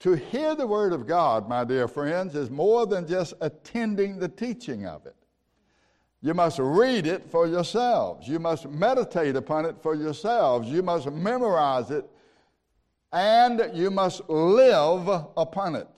[0.00, 4.28] To hear the Word of God, my dear friends, is more than just attending the
[4.28, 5.16] teaching of it.
[6.20, 8.26] You must read it for yourselves.
[8.26, 10.68] You must meditate upon it for yourselves.
[10.68, 12.08] You must memorize it
[13.12, 15.88] and you must live upon it.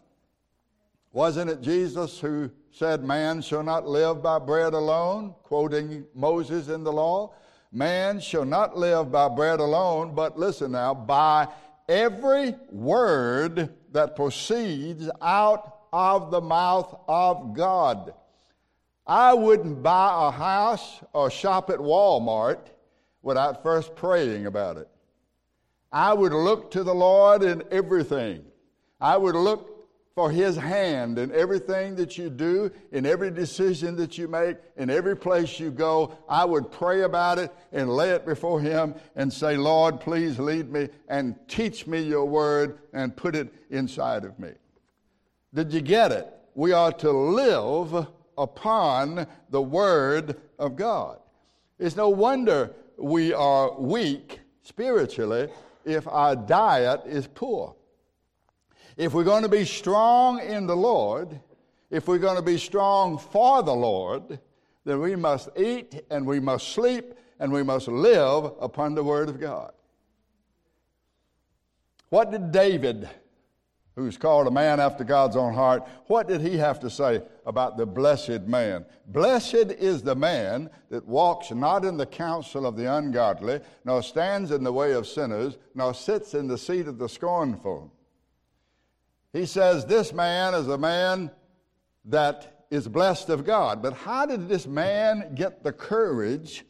[1.13, 6.85] Wasn't it Jesus who said, Man shall not live by bread alone, quoting Moses in
[6.85, 7.35] the law?
[7.73, 11.49] Man shall not live by bread alone, but listen now, by
[11.89, 18.15] every word that proceeds out of the mouth of God.
[19.11, 22.61] I wouldn't buy a house or shop at Walmart
[23.23, 24.89] without first praying about it.
[25.91, 28.45] I would look to the Lord in everything.
[29.01, 34.17] I would look for His hand in everything that you do, in every decision that
[34.17, 36.17] you make, in every place you go.
[36.29, 40.71] I would pray about it and lay it before Him and say, Lord, please lead
[40.71, 44.53] me and teach me your word and put it inside of me.
[45.53, 46.33] Did you get it?
[46.55, 48.07] We are to live
[48.41, 51.19] upon the Word of God.
[51.79, 55.49] It's no wonder we are weak spiritually
[55.85, 57.75] if our diet is poor.
[58.97, 61.41] If we're going to be strong in the Lord,
[61.91, 64.39] if we're going to be strong for the Lord,
[64.85, 69.29] then we must eat and we must sleep and we must live upon the Word
[69.29, 69.73] of God.
[72.11, 73.09] What did David
[73.97, 77.77] who's called a man after God's own heart, what did he have to say about
[77.77, 78.85] the blessed man?
[79.07, 84.51] Blessed is the man that walks not in the counsel of the ungodly, nor stands
[84.51, 87.93] in the way of sinners, nor sits in the seat of the scornful.
[89.33, 91.31] He says, This man is a man
[92.07, 93.83] that is blessed of God.
[93.83, 96.65] But how did this man get the courage?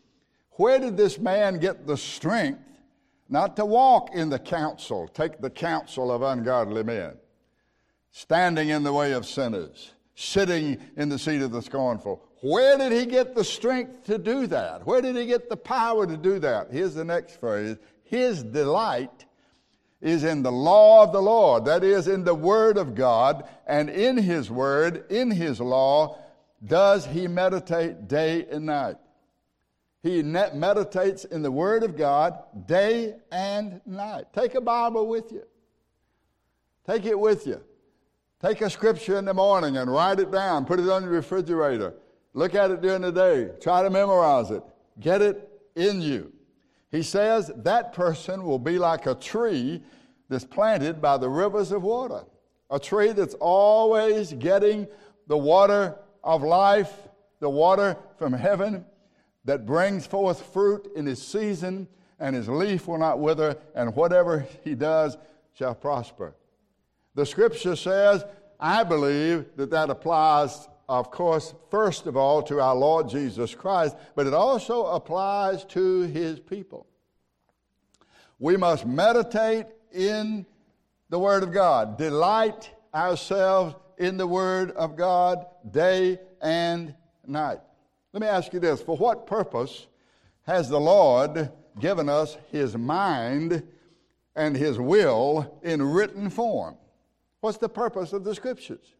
[0.53, 2.61] Where did this man get the strength
[3.31, 7.17] not to walk in the counsel, take the counsel of ungodly men,
[8.11, 12.23] standing in the way of sinners, sitting in the seat of the scornful.
[12.43, 14.85] Where did he get the strength to do that?
[14.87, 16.69] Where did he get the power to do that?
[16.73, 19.25] Here's the next phrase His delight
[20.01, 23.89] is in the law of the Lord, that is, in the Word of God, and
[23.89, 26.19] in His Word, in His law,
[26.65, 28.97] does he meditate day and night.
[30.03, 34.33] He meditates in the Word of God day and night.
[34.33, 35.43] Take a Bible with you.
[36.87, 37.61] Take it with you.
[38.41, 40.65] Take a scripture in the morning and write it down.
[40.65, 41.95] Put it on your refrigerator.
[42.33, 43.51] Look at it during the day.
[43.61, 44.63] Try to memorize it.
[44.99, 46.33] Get it in you.
[46.91, 49.83] He says that person will be like a tree
[50.31, 52.25] that's planted by the rivers of water.
[52.71, 54.89] A tree that's always getting
[55.27, 56.93] the water of life,
[57.41, 58.87] the water from heaven
[59.45, 64.47] that brings forth fruit in his season, and his leaf will not wither, and whatever
[64.63, 65.17] he does
[65.55, 66.35] shall prosper.
[67.15, 68.25] The scripture says,
[68.59, 73.97] I believe that that applies, of course, first of all to our Lord Jesus Christ,
[74.15, 76.87] but it also applies to his people.
[78.39, 80.47] We must meditate in
[81.09, 86.95] the Word of God, delight ourselves in the Word of God day and
[87.27, 87.61] night.
[88.13, 89.87] Let me ask you this for what purpose
[90.43, 93.63] has the Lord given us His mind
[94.35, 96.77] and His will in written form?
[97.41, 98.95] What's the purpose of the Scriptures?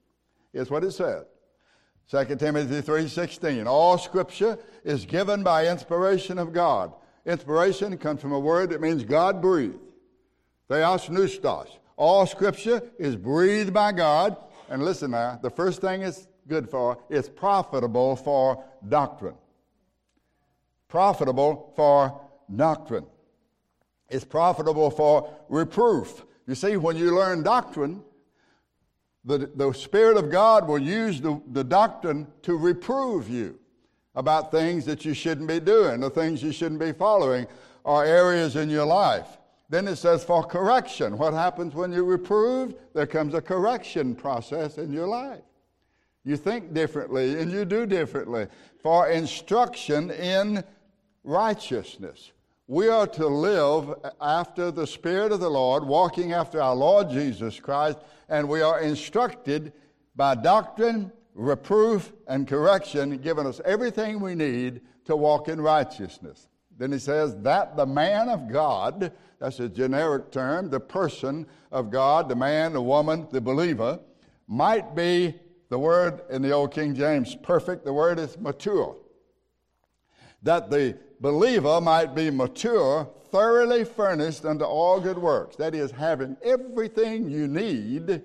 [0.53, 1.25] Here's what it said.
[2.11, 6.93] 2 Timothy 3:16 All scripture is given by inspiration of God.
[7.25, 9.79] Inspiration comes from a word that means God breathed.
[10.69, 11.69] Theopneustos.
[11.97, 14.37] All scripture is breathed by God.
[14.69, 19.37] And listen now, the first thing is good for, it's profitable for doctrine.
[20.89, 22.21] Profitable for
[22.55, 23.07] doctrine.
[24.11, 26.25] It's profitable for reproof.
[26.47, 28.03] You see, when you learn doctrine,
[29.25, 33.59] the, the Spirit of God will use the, the doctrine to reprove you
[34.17, 37.47] about things that you shouldn't be doing, the things you shouldn't be following,
[37.85, 39.39] or areas in your life.
[39.69, 41.17] Then it says for correction.
[41.17, 42.75] What happens when you're reproved?
[42.93, 45.43] There comes a correction process in your life.
[46.25, 48.47] You think differently and you do differently.
[48.83, 50.65] For instruction in
[51.25, 52.33] righteousness.
[52.67, 57.59] We are to live after the Spirit of the Lord, walking after our Lord Jesus
[57.59, 57.99] Christ,
[58.29, 59.73] and we are instructed
[60.15, 66.49] by doctrine, reproof, and correction, giving us everything we need to walk in righteousness.
[66.79, 71.91] Then he says, that the man of God, that's a generic term, the person of
[71.91, 73.99] God, the man, the woman, the believer,
[74.47, 75.35] might be,
[75.71, 78.97] the word in the Old King James, perfect, the word is mature.
[80.43, 85.57] That the believer might be mature, thoroughly furnished unto all good works.
[85.57, 88.23] That is, having everything you need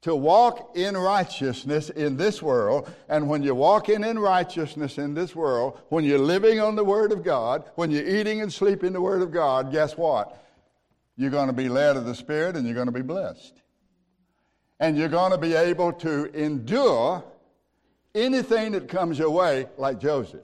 [0.00, 2.90] to walk in righteousness in this world.
[3.08, 7.12] And when you're walking in righteousness in this world, when you're living on the Word
[7.12, 10.42] of God, when you're eating and sleeping the Word of God, guess what?
[11.16, 13.60] You're going to be led of the Spirit and you're going to be blessed.
[14.80, 17.24] And you're going to be able to endure
[18.14, 20.42] anything that comes your way, like Joseph.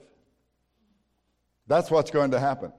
[1.67, 2.71] That's what's going to happen.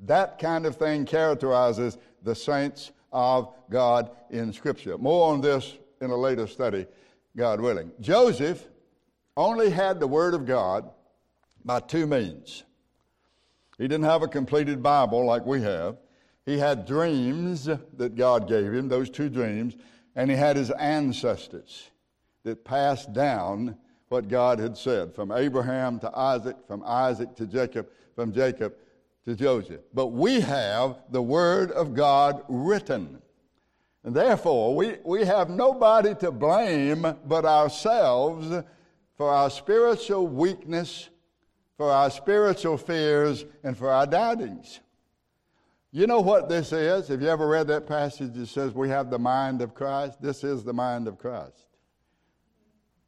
[0.00, 4.98] That kind of thing characterizes the saints of God in Scripture.
[4.98, 6.86] More on this in a later study,
[7.36, 7.92] God willing.
[8.00, 8.68] Joseph
[9.36, 10.90] only had the Word of God
[11.64, 12.64] by two means.
[13.78, 15.96] He didn't have a completed Bible like we have.
[16.44, 19.76] He had dreams that God gave him, those two dreams,
[20.14, 21.90] and he had his ancestors
[22.44, 23.76] that passed down
[24.08, 28.74] what God had said from Abraham to Isaac, from Isaac to Jacob, from Jacob
[29.24, 29.80] to Joseph.
[29.94, 33.22] But we have the Word of God written.
[34.04, 38.64] And therefore, we, we have nobody to blame but ourselves
[39.16, 41.08] for our spiritual weakness,
[41.76, 44.80] for our spiritual fears, and for our doubtings.
[45.94, 47.08] You know what this is?
[47.08, 50.22] Have you ever read that passage that says we have the mind of Christ?
[50.22, 51.66] This is the mind of Christ.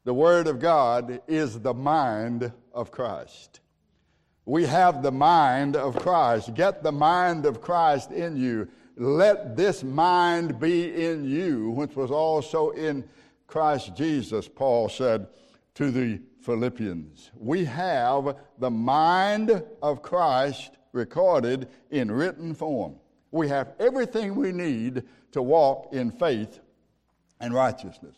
[0.03, 3.59] The Word of God is the mind of Christ.
[4.45, 6.53] We have the mind of Christ.
[6.53, 8.67] Get the mind of Christ in you.
[8.95, 13.03] Let this mind be in you, which was also in
[13.47, 15.25] Christ Jesus, Paul said
[15.73, 17.31] to the Philippians.
[17.35, 22.95] We have the mind of Christ recorded in written form.
[23.31, 26.59] We have everything we need to walk in faith
[27.39, 28.15] and righteousness.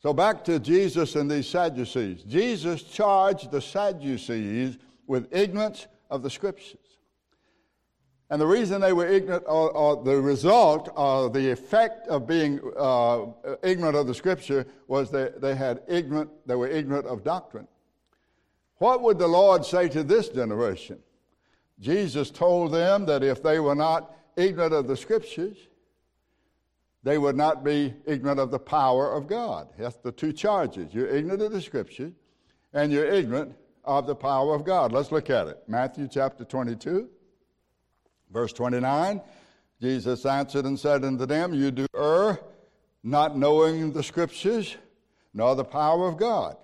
[0.00, 2.22] So back to Jesus and these Sadducees.
[2.22, 6.78] Jesus charged the Sadducees with ignorance of the Scriptures.
[8.30, 12.60] And the reason they were ignorant, or, or the result, or the effect of being
[12.78, 13.26] uh,
[13.62, 16.30] ignorant of the Scripture, was that they had ignorant.
[16.46, 17.66] They were ignorant of doctrine.
[18.76, 20.98] What would the Lord say to this generation?
[21.80, 25.56] Jesus told them that if they were not ignorant of the Scriptures,
[27.04, 29.68] they would not be ignorant of the power of God.
[29.78, 30.92] That's the two charges.
[30.92, 32.12] You're ignorant of the Scriptures,
[32.72, 33.54] and you're ignorant
[33.84, 34.92] of the power of God.
[34.92, 35.62] Let's look at it.
[35.68, 37.08] Matthew chapter 22,
[38.30, 39.20] verse 29.
[39.80, 42.40] Jesus answered and said unto them, You do err,
[43.04, 44.76] not knowing the Scriptures,
[45.32, 46.56] nor the power of God.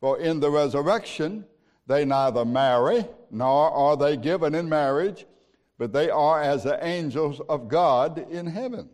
[0.00, 1.44] For in the resurrection
[1.86, 3.04] they neither marry,
[3.34, 5.26] nor are they given in marriage,
[5.76, 8.88] but they are as the angels of God in heaven.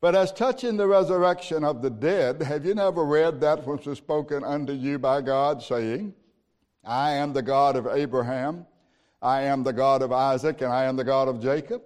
[0.00, 3.98] But as touching the resurrection of the dead, have you never read that which was
[3.98, 6.14] spoken unto you by God, saying,
[6.84, 8.66] I am the God of Abraham,
[9.20, 11.82] I am the God of Isaac, and I am the God of Jacob.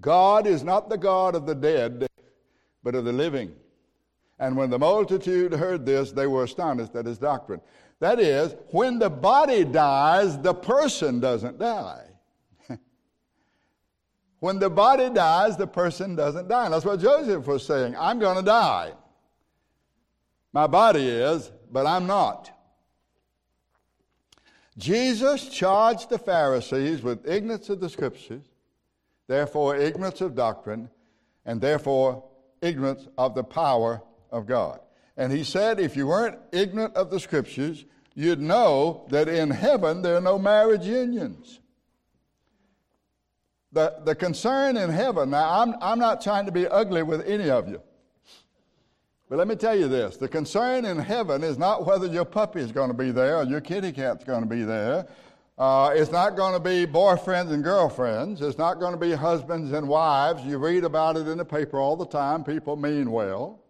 [0.00, 2.06] God is not the God of the dead,
[2.84, 3.52] but of the living.
[4.38, 7.60] And when the multitude heard this, they were astonished at his doctrine.
[8.00, 12.04] That is, when the body dies, the person doesn't die.
[14.40, 16.68] when the body dies, the person doesn't die.
[16.68, 17.94] That's what Joseph was saying.
[17.98, 18.92] I'm going to die.
[20.52, 22.50] My body is, but I'm not.
[24.76, 28.42] Jesus charged the Pharisees with ignorance of the Scriptures,
[29.28, 30.90] therefore ignorance of doctrine,
[31.46, 32.24] and therefore
[32.60, 34.80] ignorance of the power of God.
[35.16, 37.84] And he said, if you weren't ignorant of the Scriptures,
[38.14, 41.60] you'd know that in heaven there are no marriage unions.
[43.72, 47.50] The, the concern in heaven, now I'm, I'm not trying to be ugly with any
[47.50, 47.80] of you.
[49.28, 52.60] But let me tell you this the concern in heaven is not whether your puppy
[52.60, 55.08] is going to be there or your kitty cat's going to be there
[55.56, 58.42] Uh, it's not going to be boyfriends and girlfriends.
[58.42, 60.44] It's not going to be husbands and wives.
[60.44, 62.42] You read about it in the paper all the time.
[62.42, 63.60] People mean well.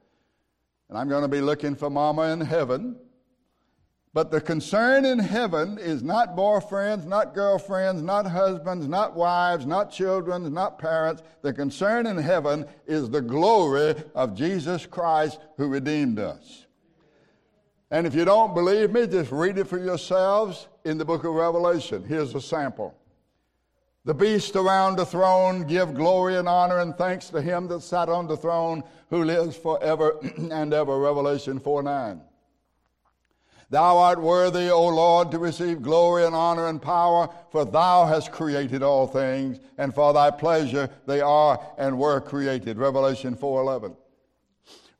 [0.94, 2.94] And I'm going to be looking for mama in heaven.
[4.12, 9.90] But the concern in heaven is not boyfriends, not girlfriends, not husbands, not wives, not
[9.90, 11.24] children, not parents.
[11.42, 16.66] The concern in heaven is the glory of Jesus Christ who redeemed us.
[17.90, 21.34] And if you don't believe me, just read it for yourselves in the book of
[21.34, 22.04] Revelation.
[22.04, 22.96] Here's a sample.
[24.06, 28.10] The beast around the throne give glory and honor and thanks to him that sat
[28.10, 30.98] on the throne who lives forever and ever.
[30.98, 32.20] Revelation 4 9.
[33.70, 38.30] Thou art worthy, O Lord, to receive glory and honor and power, for thou hast
[38.30, 42.76] created all things, and for thy pleasure they are and were created.
[42.76, 43.96] Revelation 4:11.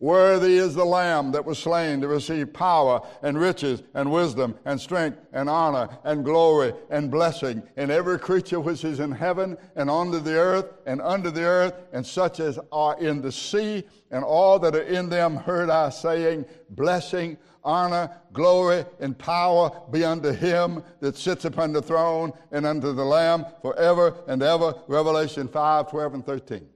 [0.01, 4.81] Worthy is the Lamb that was slain to receive power and riches and wisdom and
[4.81, 9.89] strength and honor and glory and blessing in every creature which is in heaven and
[9.89, 14.25] under the earth and under the earth and such as are in the sea and
[14.25, 20.33] all that are in them heard I saying, Blessing, honor, glory, and power be unto
[20.33, 24.75] him that sits upon the throne and unto the Lamb forever and ever.
[24.89, 26.67] Revelation 5, 12, and 13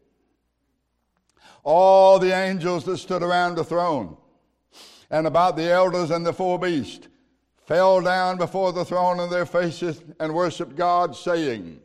[1.68, 4.16] all the angels that stood around the throne
[5.10, 7.08] and about the elders and the four beasts
[7.66, 11.78] fell down before the throne on their faces and worshiped God, saying,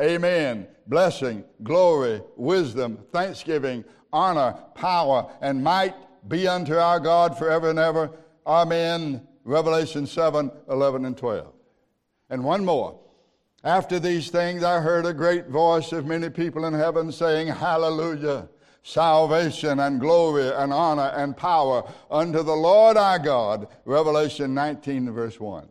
[0.00, 0.68] Amen.
[0.86, 5.96] Blessing, glory, wisdom, thanksgiving, honor, power, and might
[6.28, 8.12] be unto our God forever and ever.
[8.46, 9.26] Amen.
[9.42, 11.52] Revelation 7 11 and 12.
[12.30, 13.00] And one more.
[13.64, 18.48] After these things, I heard a great voice of many people in heaven saying, Hallelujah
[18.84, 23.66] salvation and glory and honor and power unto the Lord our God.
[23.84, 25.68] Revelation 19, verse 1.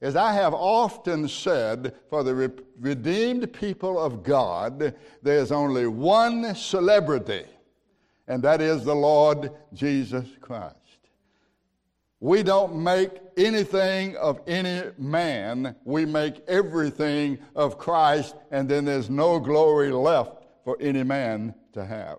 [0.00, 2.48] As I have often said, for the re-
[2.80, 7.44] redeemed people of God, there's only one celebrity,
[8.26, 10.74] and that is the Lord Jesus Christ.
[12.20, 19.10] We don't make anything of any man, we make everything of Christ, and then there's
[19.10, 22.18] no glory left for any man to have.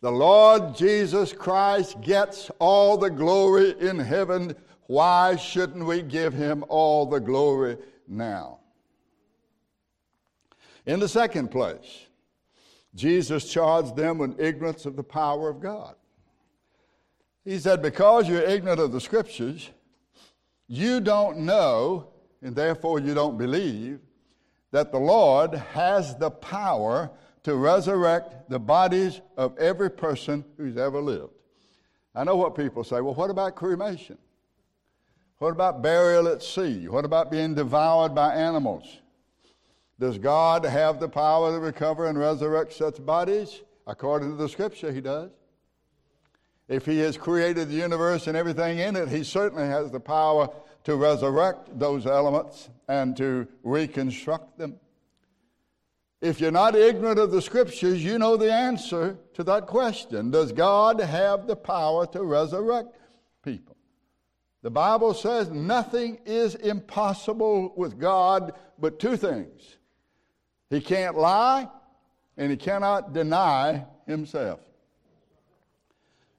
[0.00, 4.54] The Lord Jesus Christ gets all the glory in heaven.
[4.86, 8.60] Why shouldn't we give him all the glory now?
[10.86, 12.06] In the second place,
[12.94, 15.96] Jesus charged them with ignorance of the power of God.
[17.44, 19.68] He said, Because you're ignorant of the scriptures,
[20.68, 22.08] you don't know,
[22.40, 24.00] and therefore you don't believe,
[24.70, 27.10] that the Lord has the power
[27.44, 31.32] to resurrect the bodies of every person who's ever lived.
[32.14, 33.00] I know what people say.
[33.00, 34.18] Well, what about cremation?
[35.38, 36.88] What about burial at sea?
[36.88, 38.98] What about being devoured by animals?
[40.00, 43.62] Does God have the power to recover and resurrect such bodies?
[43.86, 45.30] According to the scripture, He does.
[46.68, 50.50] If He has created the universe and everything in it, He certainly has the power
[50.84, 54.78] to resurrect those elements and to reconstruct them.
[56.20, 60.30] If you're not ignorant of the scriptures, you know the answer to that question.
[60.30, 62.96] Does God have the power to resurrect
[63.44, 63.76] people?
[64.62, 69.76] The Bible says nothing is impossible with God but two things
[70.70, 71.68] He can't lie,
[72.36, 74.60] and He cannot deny Himself.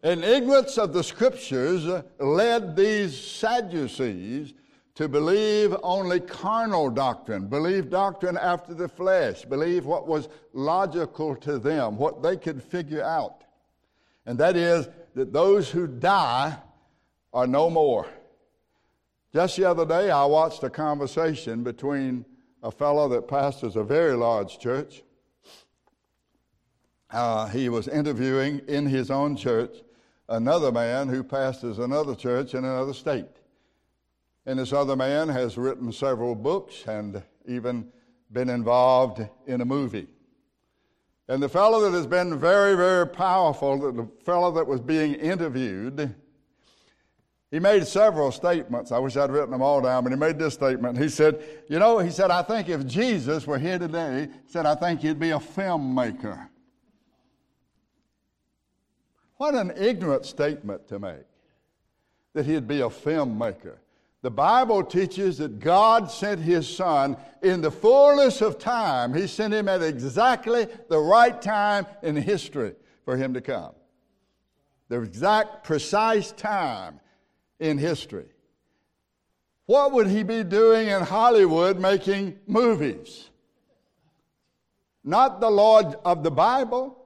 [0.03, 4.53] And ignorance of the scriptures uh, led these Sadducees
[4.99, 11.57] to believe only carnal doctrine, believe doctrine after the flesh, believe what was logical to
[11.57, 13.45] them, what they could figure out.
[14.25, 16.57] And that is that those who die
[17.31, 18.07] are no more.
[19.31, 22.25] Just the other day, I watched a conversation between
[22.61, 25.01] a fellow that pastors a very large church.
[27.09, 29.77] Uh, he was interviewing in his own church
[30.27, 33.38] another man who pastors another church in another state.
[34.49, 37.87] And this other man has written several books and even
[38.31, 40.07] been involved in a movie.
[41.27, 46.15] And the fellow that has been very, very powerful, the fellow that was being interviewed,
[47.51, 48.91] he made several statements.
[48.91, 50.97] I wish I'd written them all down, but he made this statement.
[50.97, 54.65] He said, You know, he said, I think if Jesus were here today, he said,
[54.65, 56.49] I think he'd be a filmmaker.
[59.37, 61.27] What an ignorant statement to make
[62.33, 63.77] that he'd be a filmmaker.
[64.21, 69.13] The Bible teaches that God sent His Son in the fullness of time.
[69.13, 73.71] He sent Him at exactly the right time in history for Him to come.
[74.89, 76.99] The exact, precise time
[77.59, 78.25] in history
[79.69, 83.29] what would he be doing in Hollywood making movies?
[85.03, 87.05] Not the Lord of the Bible,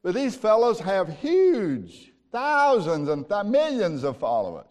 [0.00, 4.68] but these fellows have huge, thousands and th- millions of followers.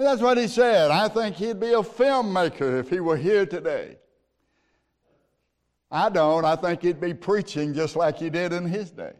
[0.00, 0.90] And that's what he said.
[0.90, 3.98] I think he'd be a filmmaker if he were here today.
[5.90, 6.46] I don't.
[6.46, 9.12] I think he'd be preaching just like he did in his day.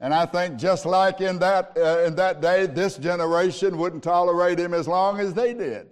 [0.00, 4.58] And I think just like in that, uh, in that day, this generation wouldn't tolerate
[4.58, 5.88] him as long as they did.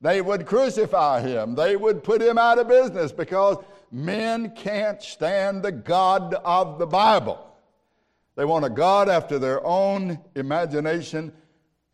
[0.00, 1.54] They would crucify him.
[1.54, 3.56] They would put him out of business because
[3.92, 7.38] men can't stand the God of the Bible.
[8.34, 11.32] They want a God after their own imagination.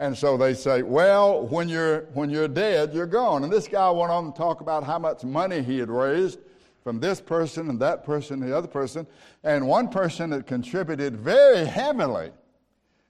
[0.00, 3.44] And so they say, well, when you're, when you're dead, you're gone.
[3.44, 6.38] And this guy went on to talk about how much money he had raised
[6.82, 9.06] from this person and that person and the other person.
[9.44, 12.30] And one person that contributed very heavily,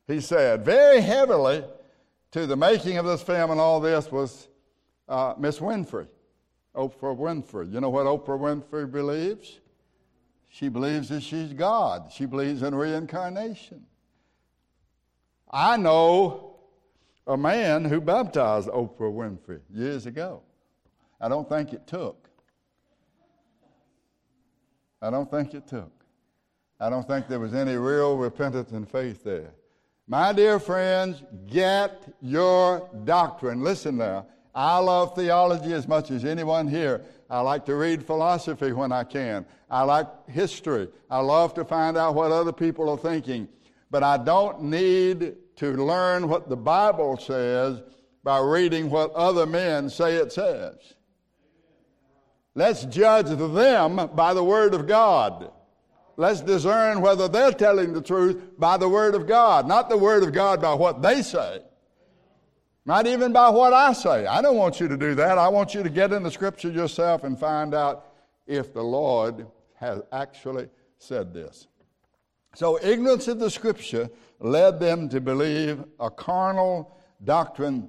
[0.09, 1.63] he said, very heavily
[2.33, 4.49] to the making of this film and all this was
[5.09, 6.09] uh, Miss Winfrey,
[6.75, 7.73] Oprah Winfrey.
[7.73, 9.61] You know what Oprah Winfrey believes?
[10.49, 12.11] She believes that she's God.
[12.13, 13.87] She believes in reincarnation.
[15.53, 16.50] I know
[17.27, 20.43] a man who baptized Oprah Winfrey years ago.
[21.21, 22.29] I don't think it took.
[25.03, 25.93] I don't think it took.
[26.79, 29.53] I don't think there was any real repentance and faith there.
[30.07, 33.63] My dear friends, get your doctrine.
[33.63, 34.27] Listen now.
[34.55, 37.03] I love theology as much as anyone here.
[37.29, 39.47] I like to read philosophy when I can.
[39.71, 40.89] I like history.
[41.09, 43.47] I love to find out what other people are thinking.
[43.91, 47.83] But I don't need to learn what the Bible says
[48.25, 50.95] by reading what other men say it says.
[52.55, 55.53] Let's judge them by the Word of God.
[56.17, 60.23] Let's discern whether they're telling the truth by the Word of God, not the Word
[60.23, 61.61] of God by what they say,
[62.87, 64.25] not even by what I say.
[64.25, 65.37] I don't want you to do that.
[65.37, 68.07] I want you to get in the Scripture yourself and find out
[68.47, 71.67] if the Lord has actually said this.
[72.55, 74.09] So, ignorance of the Scripture
[74.41, 77.89] led them to believe a carnal doctrine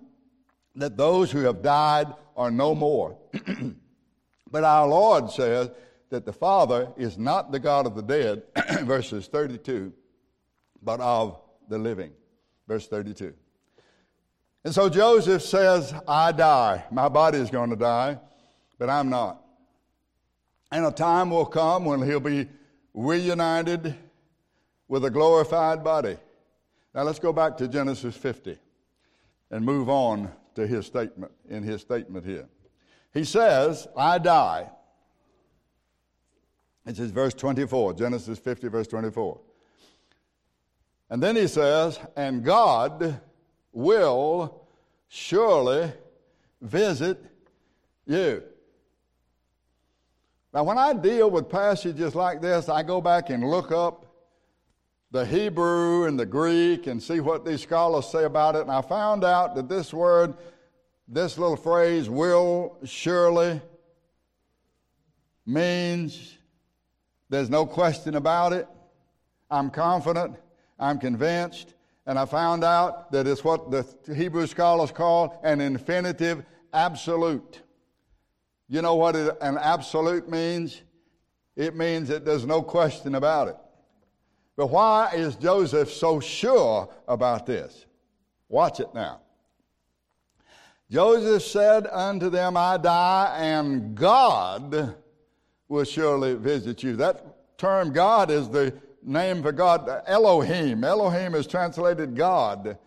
[0.75, 3.17] that those who have died are no more.
[4.51, 5.71] But our Lord says
[6.09, 8.43] that the Father is not the God of the dead,
[8.85, 9.93] verses 32,
[10.83, 11.39] but of
[11.69, 12.11] the living,
[12.67, 13.33] verse 32.
[14.63, 16.83] And so Joseph says, I die.
[16.91, 18.19] My body is going to die,
[18.77, 19.41] but I'm not.
[20.71, 22.47] And a time will come when he'll be
[22.93, 23.95] reunited
[24.87, 26.17] with a glorified body.
[26.93, 28.57] Now let's go back to Genesis 50
[29.49, 32.47] and move on to his statement, in his statement here.
[33.13, 34.69] He says, I die.
[36.85, 39.39] It says verse 24, Genesis 50, verse 24.
[41.09, 43.21] And then he says, and God
[43.71, 44.67] will
[45.07, 45.91] surely
[46.61, 47.23] visit
[48.05, 48.43] you.
[50.53, 54.10] Now, when I deal with passages like this, I go back and look up
[55.11, 58.61] the Hebrew and the Greek and see what these scholars say about it.
[58.61, 60.35] And I found out that this word
[61.11, 63.59] this little phrase, will surely,
[65.45, 66.37] means
[67.29, 68.65] there's no question about it.
[69.49, 70.37] I'm confident,
[70.79, 71.73] I'm convinced,
[72.05, 73.85] and I found out that it's what the
[74.15, 77.61] Hebrew scholars call an infinitive absolute.
[78.69, 80.81] You know what an absolute means?
[81.57, 83.57] It means that there's no question about it.
[84.61, 87.87] But why is Joseph so sure about this?
[88.47, 89.21] Watch it now.
[90.87, 94.93] Joseph said unto them, I die, and God
[95.67, 96.95] will surely visit you.
[96.97, 100.83] That term God is the name for God, Elohim.
[100.83, 102.77] Elohim is translated God.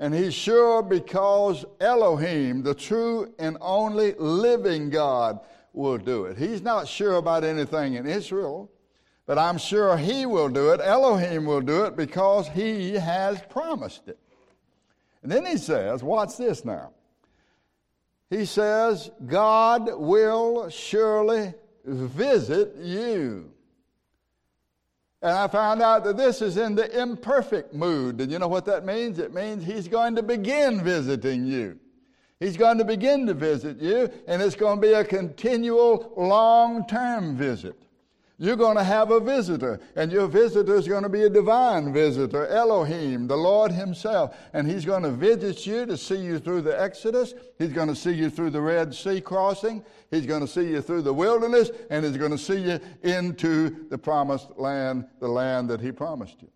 [0.00, 5.38] And he's sure because Elohim, the true and only living God,
[5.72, 6.36] will do it.
[6.36, 8.68] He's not sure about anything in Israel,
[9.30, 10.80] but I'm sure he will do it.
[10.82, 14.18] Elohim will do it because he has promised it.
[15.22, 16.90] And then he says, watch this now
[18.30, 21.52] he says, God will surely
[21.84, 23.52] visit you.
[25.20, 28.20] And I found out that this is in the imperfect mood.
[28.20, 29.18] And you know what that means?
[29.18, 31.78] It means he's going to begin visiting you.
[32.38, 36.86] He's going to begin to visit you, and it's going to be a continual long
[36.86, 37.76] term visit.
[38.42, 41.92] You're going to have a visitor, and your visitor is going to be a divine
[41.92, 44.34] visitor, Elohim, the Lord Himself.
[44.54, 47.34] And He's going to visit you to see you through the Exodus.
[47.58, 49.84] He's going to see you through the Red Sea crossing.
[50.10, 53.86] He's going to see you through the wilderness, and He's going to see you into
[53.90, 56.48] the promised land, the land that He promised you.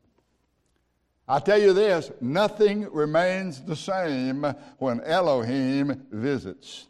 [1.28, 4.46] I tell you this nothing remains the same
[4.78, 6.86] when Elohim visits.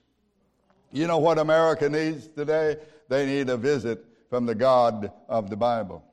[0.92, 2.76] You know what America needs today?
[3.08, 4.04] They need a visit
[4.34, 6.04] from the God of the Bible.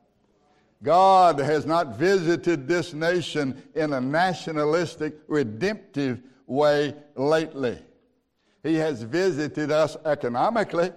[0.84, 7.80] God has not visited this nation in a nationalistic, redemptive way lately.
[8.62, 10.92] He has visited us economically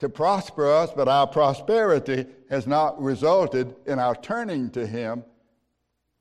[0.00, 5.24] to prosper us, but our prosperity has not resulted in our turning to Him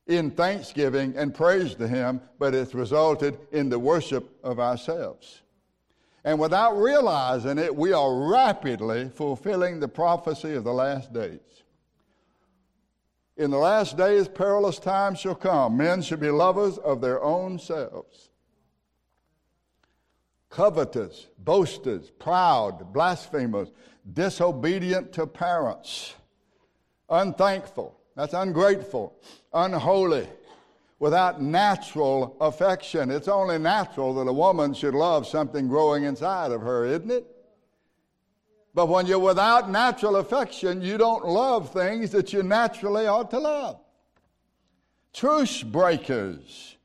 [0.08, 5.42] in thanksgiving and praise to Him, but it's resulted in the worship of ourselves.
[6.24, 11.40] And without realizing it, we are rapidly fulfilling the prophecy of the last days.
[13.38, 15.78] In the last days, perilous times shall come.
[15.78, 18.30] Men shall be lovers of their own selves,
[20.50, 23.72] covetous, boasters, proud, blasphemers,
[24.12, 26.16] disobedient to parents,
[27.10, 29.16] unthankful, that's ungrateful,
[29.54, 30.28] unholy,
[31.00, 33.10] without natural affection.
[33.10, 37.26] It's only natural that a woman should love something growing inside of her, isn't it?
[38.74, 43.40] But when you're without natural affection, you don't love things that you naturally ought to
[43.40, 43.80] love.
[45.14, 46.76] Truce breakers.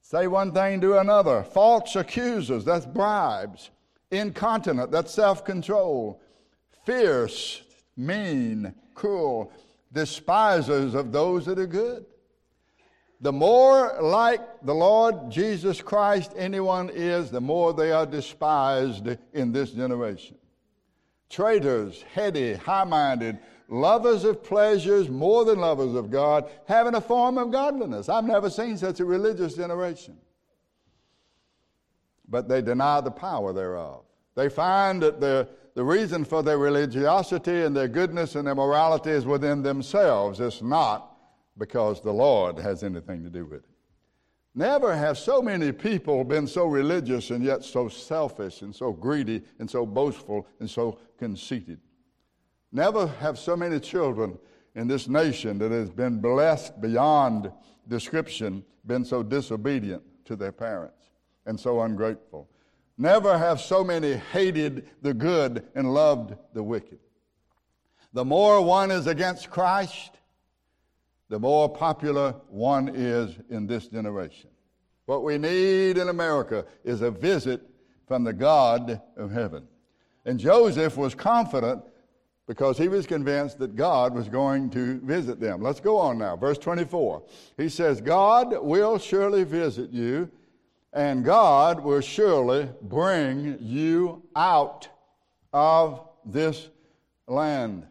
[0.00, 1.42] Say one thing, do another.
[1.42, 3.70] False accusers, that's bribes.
[4.10, 6.20] Incontinent, that's self control.
[6.84, 7.62] Fierce,
[7.96, 9.52] mean, cruel.
[9.92, 12.04] Despisers of those that are good.
[13.20, 19.52] The more like the Lord Jesus Christ anyone is, the more they are despised in
[19.52, 20.36] this generation
[21.34, 23.38] traitors, heady, high minded,
[23.68, 28.08] lovers of pleasures more than lovers of God, having a form of godliness.
[28.08, 30.16] I've never seen such a religious generation.
[32.28, 34.04] But they deny the power thereof.
[34.36, 39.10] They find that the, the reason for their religiosity and their goodness and their morality
[39.10, 40.38] is within themselves.
[40.38, 41.13] It's not
[41.58, 43.70] because the Lord has anything to do with it.
[44.54, 49.42] Never have so many people been so religious and yet so selfish and so greedy
[49.58, 51.80] and so boastful and so conceited.
[52.70, 54.38] Never have so many children
[54.76, 57.50] in this nation that has been blessed beyond
[57.88, 61.10] description been so disobedient to their parents
[61.46, 62.48] and so ungrateful.
[62.96, 67.00] Never have so many hated the good and loved the wicked.
[68.12, 70.12] The more one is against Christ,
[71.34, 74.48] the more popular one is in this generation.
[75.06, 77.60] What we need in America is a visit
[78.06, 79.66] from the God of heaven.
[80.24, 81.82] And Joseph was confident
[82.46, 85.60] because he was convinced that God was going to visit them.
[85.60, 86.36] Let's go on now.
[86.36, 87.24] Verse 24.
[87.56, 90.30] He says, God will surely visit you,
[90.92, 94.86] and God will surely bring you out
[95.52, 96.68] of this
[97.26, 97.88] land.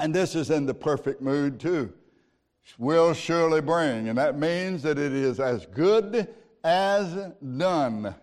[0.00, 1.92] And this is in the perfect mood, too
[2.76, 4.08] will surely bring.
[4.08, 6.28] And that means that it is as good
[6.64, 8.14] as done.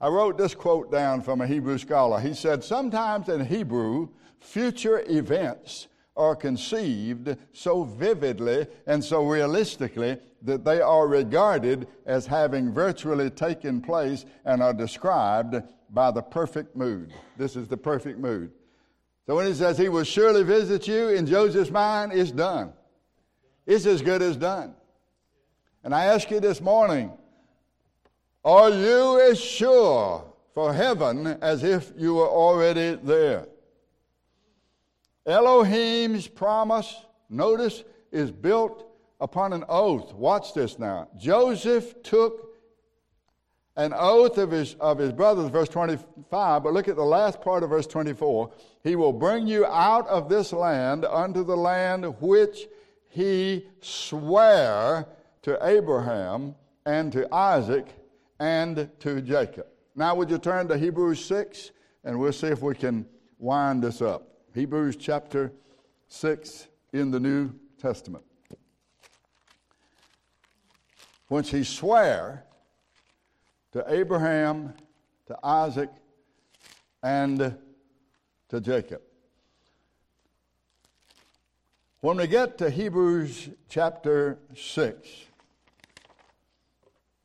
[0.00, 2.20] I wrote this quote down from a Hebrew scholar.
[2.20, 4.08] He said, Sometimes in Hebrew,
[4.40, 12.72] future events are conceived so vividly and so realistically that they are regarded as having
[12.72, 17.12] virtually taken place and are described by the perfect mood.
[17.36, 18.50] This is the perfect mood.
[19.26, 22.72] So when he says he will surely visit you, in Joseph's mind, it's done.
[23.66, 24.74] It's as good as done.
[25.84, 27.12] And I ask you this morning
[28.44, 33.46] are you as sure for heaven as if you were already there?
[35.26, 38.84] Elohim's promise, notice, is built
[39.20, 40.12] upon an oath.
[40.12, 41.08] Watch this now.
[41.16, 42.48] Joseph took
[43.76, 47.62] an oath of his, of his brothers, verse 25, but look at the last part
[47.62, 48.50] of verse 24.
[48.82, 52.66] He will bring you out of this land unto the land which
[53.12, 55.06] he swore
[55.42, 56.54] to Abraham
[56.86, 57.86] and to Isaac
[58.40, 59.66] and to Jacob.
[59.94, 61.72] Now, would you turn to Hebrews 6
[62.04, 63.04] and we'll see if we can
[63.38, 64.28] wind this up.
[64.54, 65.52] Hebrews chapter
[66.08, 68.24] 6 in the New Testament.
[71.28, 72.44] Which he swore
[73.72, 74.72] to Abraham,
[75.26, 75.90] to Isaac,
[77.02, 77.58] and
[78.48, 79.02] to Jacob.
[82.02, 85.08] When we get to Hebrews chapter 6,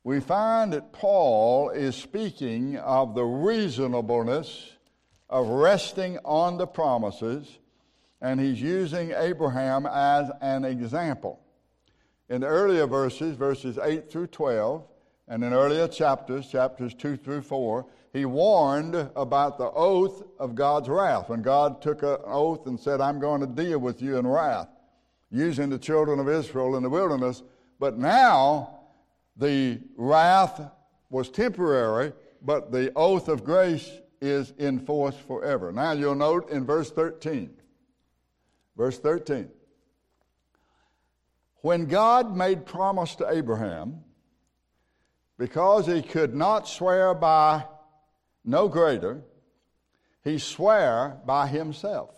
[0.04, 4.74] we find that Paul is speaking of the reasonableness
[5.28, 7.58] of resting on the promises,
[8.20, 11.40] and he's using Abraham as an example.
[12.28, 14.86] In the earlier verses, verses 8 through 12,
[15.26, 17.84] and in earlier chapters, chapters 2 through 4,
[18.18, 21.28] he warned about the oath of God's wrath.
[21.28, 24.68] When God took an oath and said, I'm going to deal with you in wrath.
[25.30, 27.42] using the children of Israel in the wilderness.
[27.78, 28.80] But now
[29.36, 30.60] the wrath
[31.10, 32.12] was temporary,
[32.42, 33.90] but the oath of grace
[34.20, 35.72] is in force forever.
[35.72, 37.50] Now you'll note in verse 13,
[38.76, 39.48] verse 13,
[41.60, 44.00] when God made promise to Abraham,
[45.38, 47.64] because he could not swear by
[48.48, 49.22] no greater,
[50.24, 52.14] he sware by himself,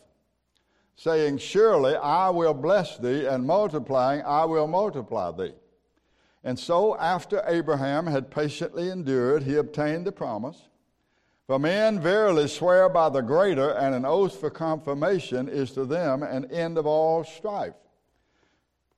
[0.95, 5.55] saying, Surely I will bless thee, and multiplying I will multiply thee.
[6.45, 10.69] And so, after Abraham had patiently endured, he obtained the promise.
[11.47, 16.23] For men verily swear by the greater, and an oath for confirmation is to them
[16.23, 17.75] an end of all strife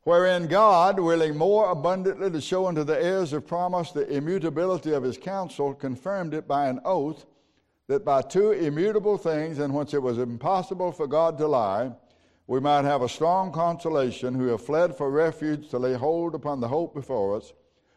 [0.05, 5.03] wherein God, willing more abundantly to show unto the heirs of promise the immutability of
[5.03, 7.27] his counsel, confirmed it by an oath,
[7.87, 11.93] that by two immutable things in which it was impossible for God to lie,
[12.47, 16.61] we might have a strong consolation who have fled for refuge to lay hold upon
[16.61, 17.53] the hope before us,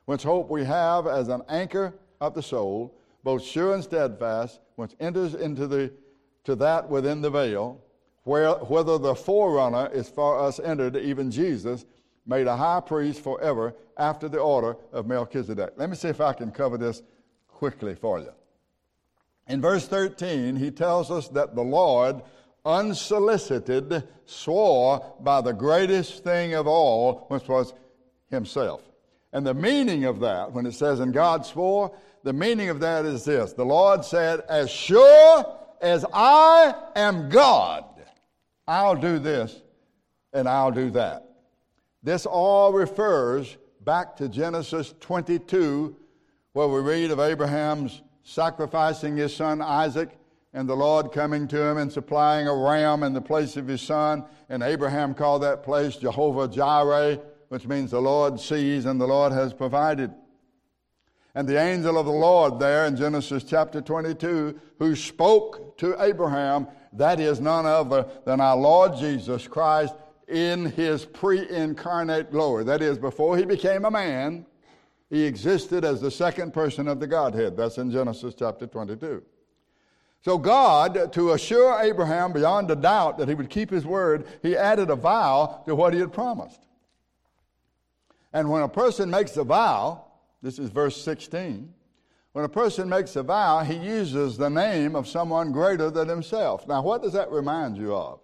[0.06, 4.92] which hope we have as an anchor of the soul, both sure and steadfast, which
[5.00, 5.92] enters into the
[6.44, 7.82] to that within the veil,
[8.24, 11.86] where, whether the forerunner is for us entered, even Jesus,
[12.26, 15.74] made a high priest forever after the order of Melchizedek.
[15.78, 17.02] Let me see if I can cover this
[17.48, 18.32] quickly for you.
[19.48, 22.22] In verse 13, he tells us that the Lord,
[22.66, 27.74] unsolicited, swore by the greatest thing of all, which was
[28.30, 28.82] himself.
[29.32, 33.06] And the meaning of that, when it says, and God swore, the meaning of that
[33.06, 35.46] is this The Lord said, As sure
[35.82, 37.86] as I am God,
[38.68, 39.62] I'll do this
[40.34, 41.35] and I'll do that.
[42.06, 45.96] This all refers back to Genesis 22,
[46.54, 50.16] where we read of Abraham's sacrificing his son Isaac
[50.54, 53.82] and the Lord coming to him and supplying a ram in the place of his
[53.82, 54.24] son.
[54.50, 59.32] And Abraham called that place Jehovah Jireh, which means the Lord sees and the Lord
[59.32, 60.14] has provided.
[61.34, 66.68] And the angel of the Lord, there in Genesis chapter 22, who spoke to Abraham,
[66.94, 69.96] that is none other than our Lord Jesus Christ
[70.28, 72.64] in his pre incarnate glory.
[72.64, 74.46] That is, before he became a man,
[75.10, 77.56] he existed as the second person of the Godhead.
[77.56, 79.24] That's in Genesis chapter 22.
[80.24, 84.58] So, God, to assure Abraham beyond a doubt that he would keep his word, he
[84.58, 86.62] added a vow to what he had promised.
[88.34, 90.06] And when a person makes a vow,
[90.42, 91.72] this is verse 16,
[92.34, 96.68] when a person makes a vow, he uses the name of someone greater than himself.
[96.68, 98.20] Now, what does that remind you of?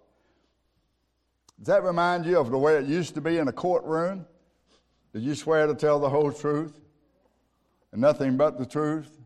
[1.62, 4.26] Does that remind you of the way it used to be in a courtroom?
[5.12, 6.80] Did you swear to tell the whole truth
[7.92, 9.16] and nothing but the truth?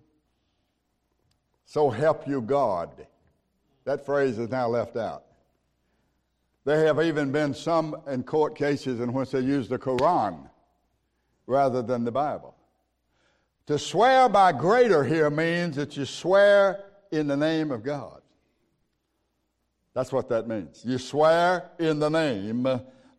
[1.64, 3.06] So help you God.
[3.86, 5.24] That phrase is now left out.
[6.66, 10.50] There have even been some in court cases in which they use the Quran
[11.46, 12.54] rather than the Bible.
[13.68, 18.20] To swear by greater here means that you swear in the name of God.
[19.96, 20.82] That's what that means.
[20.84, 22.66] You swear in the name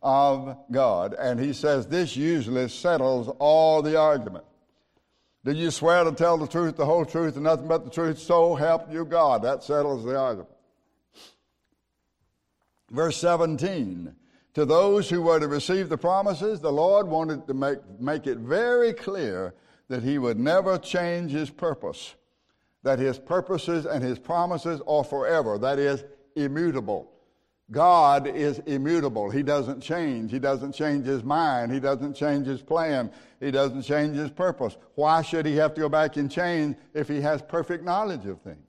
[0.00, 1.12] of God.
[1.12, 4.44] And he says this usually settles all the argument.
[5.44, 8.20] Do you swear to tell the truth, the whole truth, and nothing but the truth?
[8.20, 9.42] So help you God.
[9.42, 10.50] That settles the argument.
[12.92, 14.14] Verse 17
[14.54, 18.38] To those who were to receive the promises, the Lord wanted to make, make it
[18.38, 19.52] very clear
[19.88, 22.14] that he would never change his purpose,
[22.84, 25.58] that his purposes and his promises are forever.
[25.58, 26.04] That is,
[26.44, 27.10] immutable.
[27.70, 29.30] God is immutable.
[29.30, 30.30] He doesn't change.
[30.30, 31.70] He doesn't change his mind.
[31.70, 33.10] He doesn't change his plan.
[33.40, 34.76] He doesn't change his purpose.
[34.94, 38.40] Why should he have to go back and change if he has perfect knowledge of
[38.40, 38.64] things?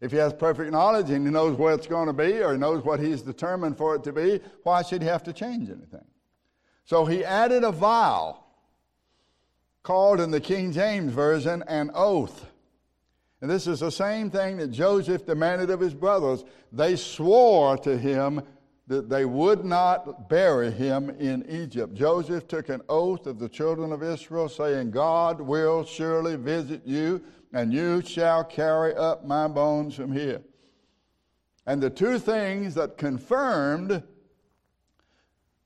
[0.00, 2.58] If he has perfect knowledge and he knows where it's going to be or he
[2.58, 6.04] knows what he's determined for it to be, why should he have to change anything?
[6.84, 8.44] So he added a vow
[9.82, 12.46] called in the King James Version an oath.
[13.40, 16.44] And this is the same thing that Joseph demanded of his brothers.
[16.72, 18.42] They swore to him
[18.86, 21.94] that they would not bury him in Egypt.
[21.94, 27.22] Joseph took an oath of the children of Israel, saying, God will surely visit you,
[27.52, 30.40] and you shall carry up my bones from here.
[31.66, 34.02] And the two things that confirmed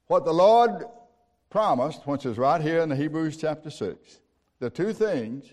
[0.07, 0.87] what the Lord
[1.51, 4.21] promised, which is right here in the Hebrews chapter 6,
[4.61, 5.53] the two things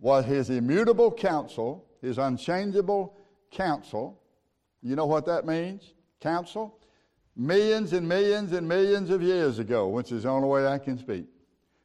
[0.00, 3.16] was his immutable counsel, his unchangeable
[3.50, 4.20] counsel.
[4.82, 5.92] You know what that means?
[6.20, 6.78] Counsel?
[7.36, 10.98] Millions and millions and millions of years ago, which is the only way I can
[10.98, 11.26] speak.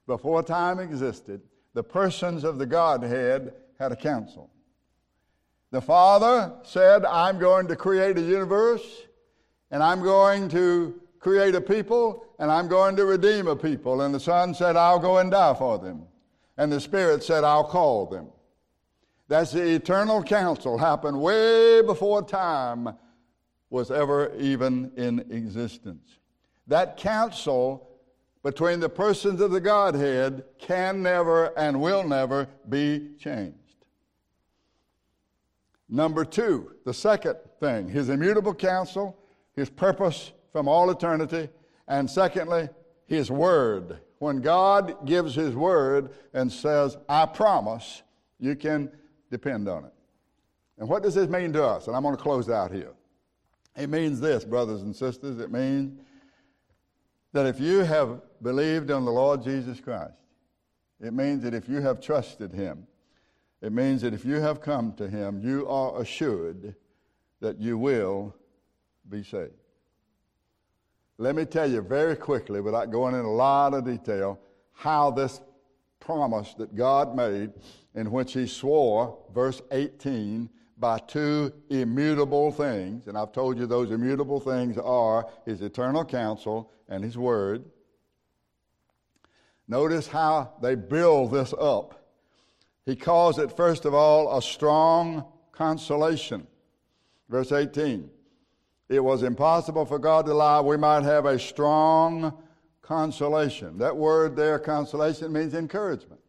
[0.08, 1.42] Before time existed,
[1.74, 4.50] the persons of the Godhead had a counsel.
[5.72, 9.04] The Father said, I'm going to create a universe,
[9.72, 14.02] and I'm going to create a people and I'm going to redeem a people.
[14.02, 16.04] And the Son said, I'll go and die for them.
[16.58, 18.28] And the Spirit said, I'll call them.
[19.28, 22.96] That's the eternal counsel happened way before time
[23.70, 26.20] was ever even in existence.
[26.68, 27.90] That counsel
[28.44, 33.58] between the persons of the Godhead can never and will never be changed.
[35.90, 39.18] Number two, the second thing, his immutable counsel,
[39.56, 41.50] his purpose from all eternity,
[41.88, 42.70] and secondly,
[43.08, 44.00] his word.
[44.20, 48.02] When God gives his word and says, I promise,
[48.40, 48.92] you can
[49.30, 49.94] depend on it.
[50.78, 51.88] And what does this mean to us?
[51.88, 52.92] And I'm going to close out here.
[53.78, 55.40] It means this, brothers and sisters.
[55.40, 56.00] It means
[57.34, 60.14] that if you have believed on the Lord Jesus Christ,
[61.02, 62.88] it means that if you have trusted Him,
[63.62, 66.76] it means that if you have come to Him, you are assured
[67.42, 68.34] that you will
[69.10, 69.52] be saved.
[71.18, 74.40] Let me tell you very quickly, without going in a lot of detail,
[74.74, 75.40] how this
[76.00, 77.54] promise that God made,
[77.94, 83.08] in which He swore, verse 18, by two immutable things.
[83.08, 87.64] And I've told you those immutable things are His eternal counsel and His Word.
[89.68, 92.02] Notice how they build this up.
[92.86, 96.46] He calls it, first of all, a strong consolation.
[97.30, 98.12] Verse 18
[98.88, 100.60] It was impossible for God to lie.
[100.62, 102.38] We might have a strong
[102.82, 103.78] consolation.
[103.80, 106.22] That word there, consolation, means encouragement.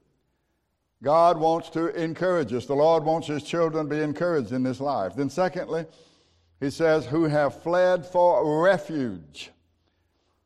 [1.03, 2.65] God wants to encourage us.
[2.67, 5.15] The Lord wants His children to be encouraged in this life.
[5.15, 5.85] Then, secondly,
[6.61, 9.51] He says, who have fled for refuge.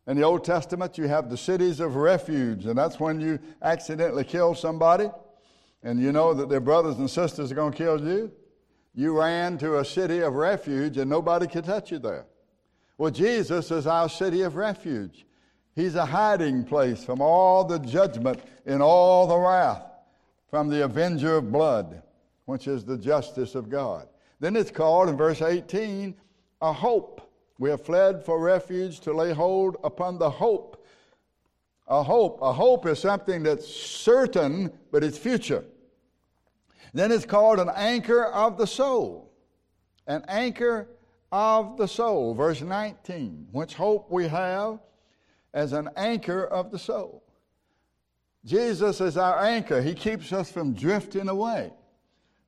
[0.09, 4.25] In the Old Testament, you have the cities of refuge, and that's when you accidentally
[4.25, 5.09] kill somebody
[5.83, 8.33] and you know that their brothers and sisters are going to kill you.
[8.95, 12.26] You ran to a city of refuge and nobody could touch you there.
[12.99, 15.24] Well, Jesus is our city of refuge.
[15.74, 19.82] He's a hiding place from all the judgment and all the wrath
[20.49, 22.03] from the avenger of blood,
[22.45, 24.09] which is the justice of God.
[24.41, 26.14] Then it's called in verse 18
[26.61, 27.20] a hope.
[27.59, 30.84] We have fled for refuge to lay hold upon the hope.
[31.86, 32.38] A hope.
[32.43, 35.64] A hope is something that's certain, but it's future.
[36.93, 39.32] Then it's called an anchor of the soul.
[40.07, 40.88] An anchor
[41.30, 42.34] of the soul.
[42.34, 43.49] Verse 19.
[43.53, 44.80] Which hope we have
[45.55, 47.22] as an anchor of the soul.
[48.45, 49.82] Jesus is our anchor.
[49.82, 51.72] He keeps us from drifting away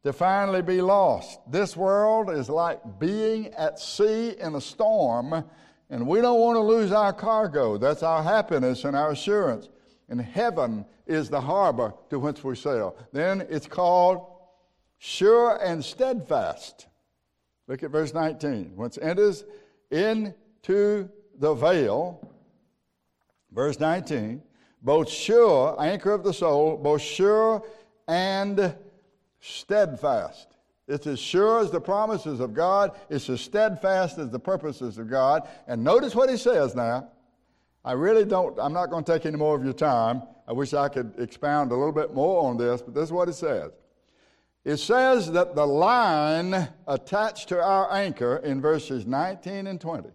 [0.04, 1.38] to finally be lost.
[1.50, 5.44] This world is like being at sea in a storm,
[5.90, 7.76] and we don't want to lose our cargo.
[7.76, 9.68] That's our happiness and our assurance.
[10.08, 12.96] And heaven is the harbor to which we sail.
[13.12, 14.26] Then it's called
[15.02, 16.86] sure and steadfast.
[17.66, 18.76] Look at verse 19.
[18.76, 19.44] Once enters
[19.90, 22.24] into the veil,
[23.50, 24.40] verse 19,
[24.80, 27.64] both sure, anchor of the soul, both sure
[28.06, 28.76] and
[29.40, 30.54] steadfast.
[30.86, 35.10] It's as sure as the promises of God, it's as steadfast as the purposes of
[35.10, 35.48] God.
[35.66, 37.08] And notice what he says now.
[37.84, 40.22] I really don't, I'm not going to take any more of your time.
[40.46, 43.28] I wish I could expound a little bit more on this, but this is what
[43.28, 43.72] it says.
[44.64, 50.10] It says that the line attached to our anchor in verses 19 and 20,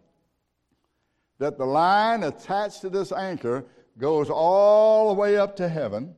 [1.39, 3.65] that the line attached to this anchor
[3.97, 6.15] goes all the way up to heaven,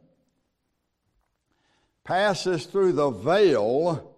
[2.04, 4.16] passes through the veil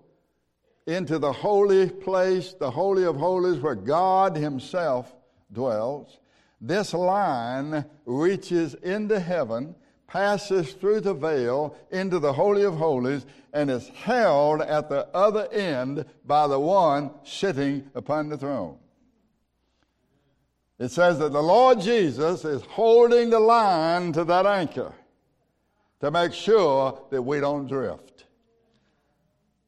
[0.87, 5.15] into the holy place, the Holy of Holies, where God Himself
[5.53, 6.19] dwells.
[6.59, 9.75] This line reaches into heaven,
[10.11, 15.47] passes through the veil into the Holy of Holies, and is held at the other
[15.51, 18.77] end by the one sitting upon the throne.
[20.79, 24.93] It says that the Lord Jesus is holding the line to that anchor
[26.01, 28.25] to make sure that we don't drift.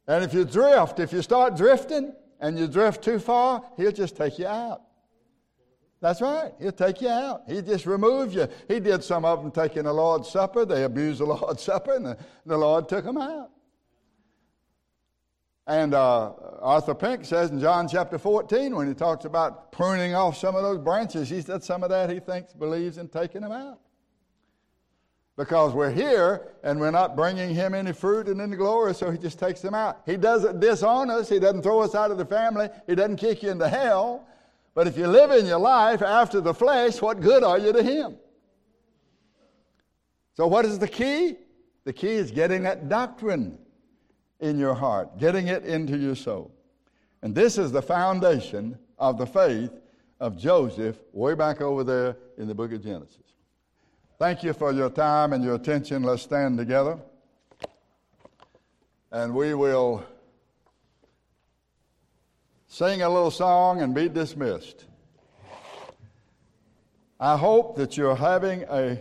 [0.07, 4.17] And if you drift, if you start drifting and you drift too far, He'll just
[4.17, 4.81] take you out.
[6.03, 6.51] That's right.
[6.59, 7.43] He'll take you out.
[7.47, 8.49] He just removes you.
[8.67, 10.65] He did some of them taking the Lord's Supper.
[10.65, 13.51] They abused the Lord's Supper, and the, the Lord took them out.
[15.65, 20.35] And uh, Arthur Pink says in John chapter 14, when he talks about pruning off
[20.35, 23.53] some of those branches, he said some of that he thinks believes in taking them
[23.53, 23.79] out.
[25.37, 29.17] Because we're here and we're not bringing him any fruit and any glory, so he
[29.17, 30.01] just takes them out.
[30.05, 33.41] He doesn't disown us, he doesn't throw us out of the family, he doesn't kick
[33.41, 34.27] you into hell.
[34.75, 37.83] But if you live in your life after the flesh, what good are you to
[37.83, 38.17] him?
[40.35, 41.37] So, what is the key?
[41.85, 43.57] The key is getting that doctrine
[44.39, 46.51] in your heart, getting it into your soul.
[47.21, 49.71] And this is the foundation of the faith
[50.19, 53.17] of Joseph way back over there in the book of Genesis.
[54.17, 56.03] Thank you for your time and your attention.
[56.03, 56.99] Let's stand together.
[59.11, 60.05] And we will
[62.73, 64.85] sing a little song and be dismissed.
[67.19, 68.97] I hope that you're having a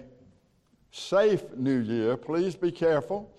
[0.90, 2.18] safe new year.
[2.18, 3.34] Please be careful.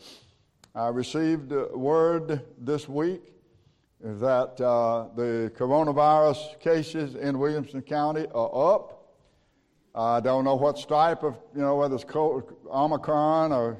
[0.73, 3.21] I received word this week
[4.01, 9.13] that uh, the coronavirus cases in Williamson County are up.
[9.93, 13.77] I don't know what stripe of, you know, whether it's Omicron or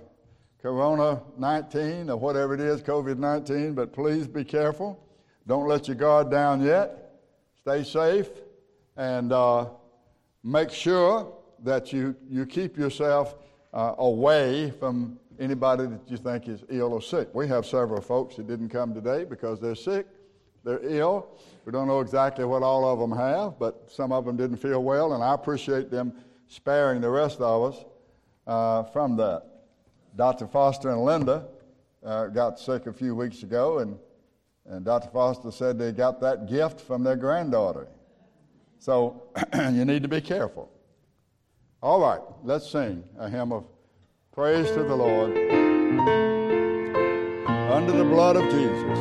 [0.61, 5.03] Corona 19 or whatever it is, COVID 19, but please be careful.
[5.45, 7.11] Don't let your guard down yet.
[7.59, 8.29] Stay safe
[8.95, 9.67] and uh,
[10.43, 11.33] make sure
[11.63, 13.35] that you, you keep yourself
[13.73, 17.29] uh, away from anybody that you think is ill or sick.
[17.33, 20.07] We have several folks that didn't come today because they're sick,
[20.63, 21.27] they're ill.
[21.65, 24.83] We don't know exactly what all of them have, but some of them didn't feel
[24.83, 26.13] well, and I appreciate them
[26.47, 27.85] sparing the rest of us
[28.47, 29.43] uh, from that.
[30.15, 30.47] Dr.
[30.47, 31.47] Foster and Linda
[32.05, 33.97] uh, got sick a few weeks ago, and,
[34.66, 35.09] and Dr.
[35.09, 37.88] Foster said they got that gift from their granddaughter.
[38.80, 40.70] So you need to be careful.
[41.82, 43.66] All right, let's sing a hymn of
[44.32, 45.38] praise to the Lord.
[47.72, 48.99] Under the blood of Jesus.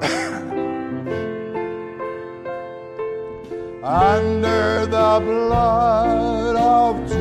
[3.84, 7.19] Under the blood of Jesus,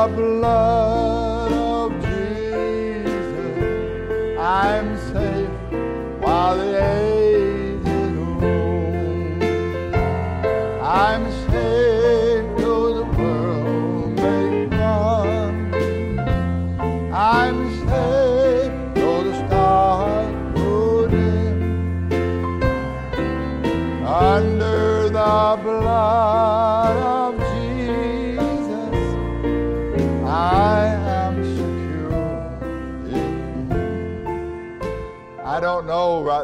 [0.00, 0.79] Under the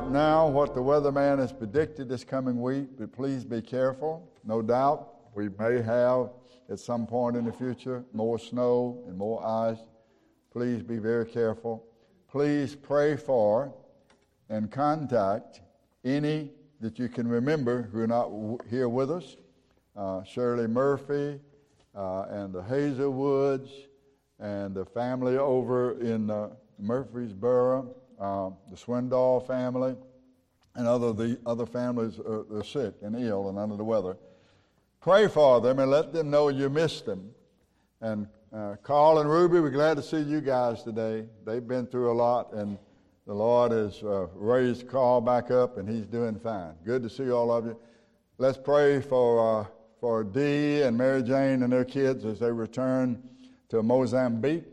[0.05, 4.31] now what the weatherman has predicted this coming week, but please be careful.
[4.45, 6.31] No doubt we may have
[6.69, 9.79] at some point in the future more snow and more ice.
[10.53, 11.85] Please be very careful.
[12.29, 13.73] Please pray for
[14.49, 15.61] and contact
[16.05, 18.31] any that you can remember who are not
[18.69, 19.37] here with us.
[19.97, 21.41] Uh, Shirley Murphy
[21.95, 23.71] uh, and the Hazelwoods
[24.39, 29.97] and the family over in uh, Murfreesboro uh, the Swindoll family,
[30.75, 34.17] and other the other families are, are sick and ill and under the weather.
[35.01, 37.31] Pray for them and let them know you miss them.
[38.01, 41.27] And uh, Carl and Ruby, we're glad to see you guys today.
[41.45, 42.79] They've been through a lot, and
[43.27, 46.75] the Lord has uh, raised Carl back up, and he's doing fine.
[46.85, 47.77] Good to see all of you.
[48.39, 49.67] Let's pray for uh,
[50.01, 53.23] for Dee and Mary Jane and their kids as they return
[53.71, 54.65] to Mozambique.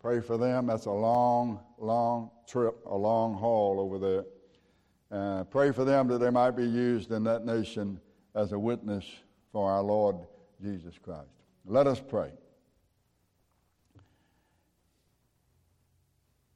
[0.00, 0.66] Pray for them.
[0.66, 4.24] That's a long, long trip, a long haul over there.
[5.10, 8.00] Uh, pray for them that they might be used in that nation
[8.34, 9.04] as a witness
[9.52, 10.16] for our Lord
[10.60, 11.28] Jesus Christ.
[11.66, 12.30] Let us pray.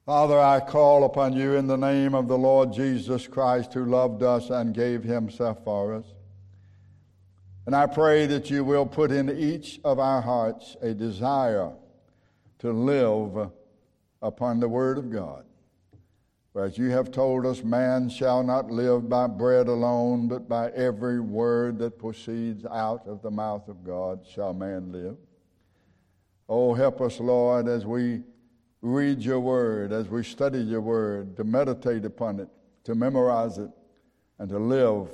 [0.05, 4.23] Father, I call upon you in the name of the Lord Jesus Christ who loved
[4.23, 6.05] us and gave himself for us.
[7.67, 11.71] And I pray that you will put in each of our hearts a desire
[12.57, 13.51] to live
[14.23, 15.45] upon the Word of God.
[16.59, 20.71] For as you have told us, man shall not live by bread alone, but by
[20.71, 25.15] every word that proceeds out of the mouth of God shall man live.
[26.49, 28.23] Oh, help us, Lord, as we
[28.81, 32.49] read your word, as we study your word, to meditate upon it,
[32.83, 33.69] to memorize it,
[34.37, 35.07] and to live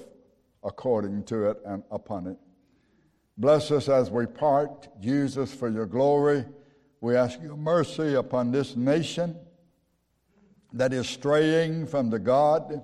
[0.63, 2.38] according to it and upon it.
[3.38, 4.88] Bless us as we part.
[4.99, 6.43] Use us for your glory.
[7.01, 9.38] We ask your mercy upon this nation
[10.76, 12.84] that is straying from the God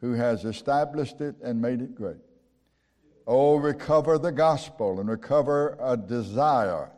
[0.00, 2.20] who has established it and made it great.
[3.26, 6.90] Oh, recover the gospel and recover a desire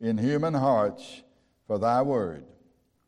[0.00, 1.22] in human hearts
[1.66, 2.44] for thy word.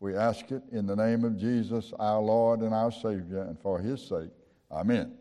[0.01, 3.78] We ask it in the name of Jesus, our Lord and our Savior, and for
[3.78, 4.30] his sake.
[4.70, 5.12] Amen.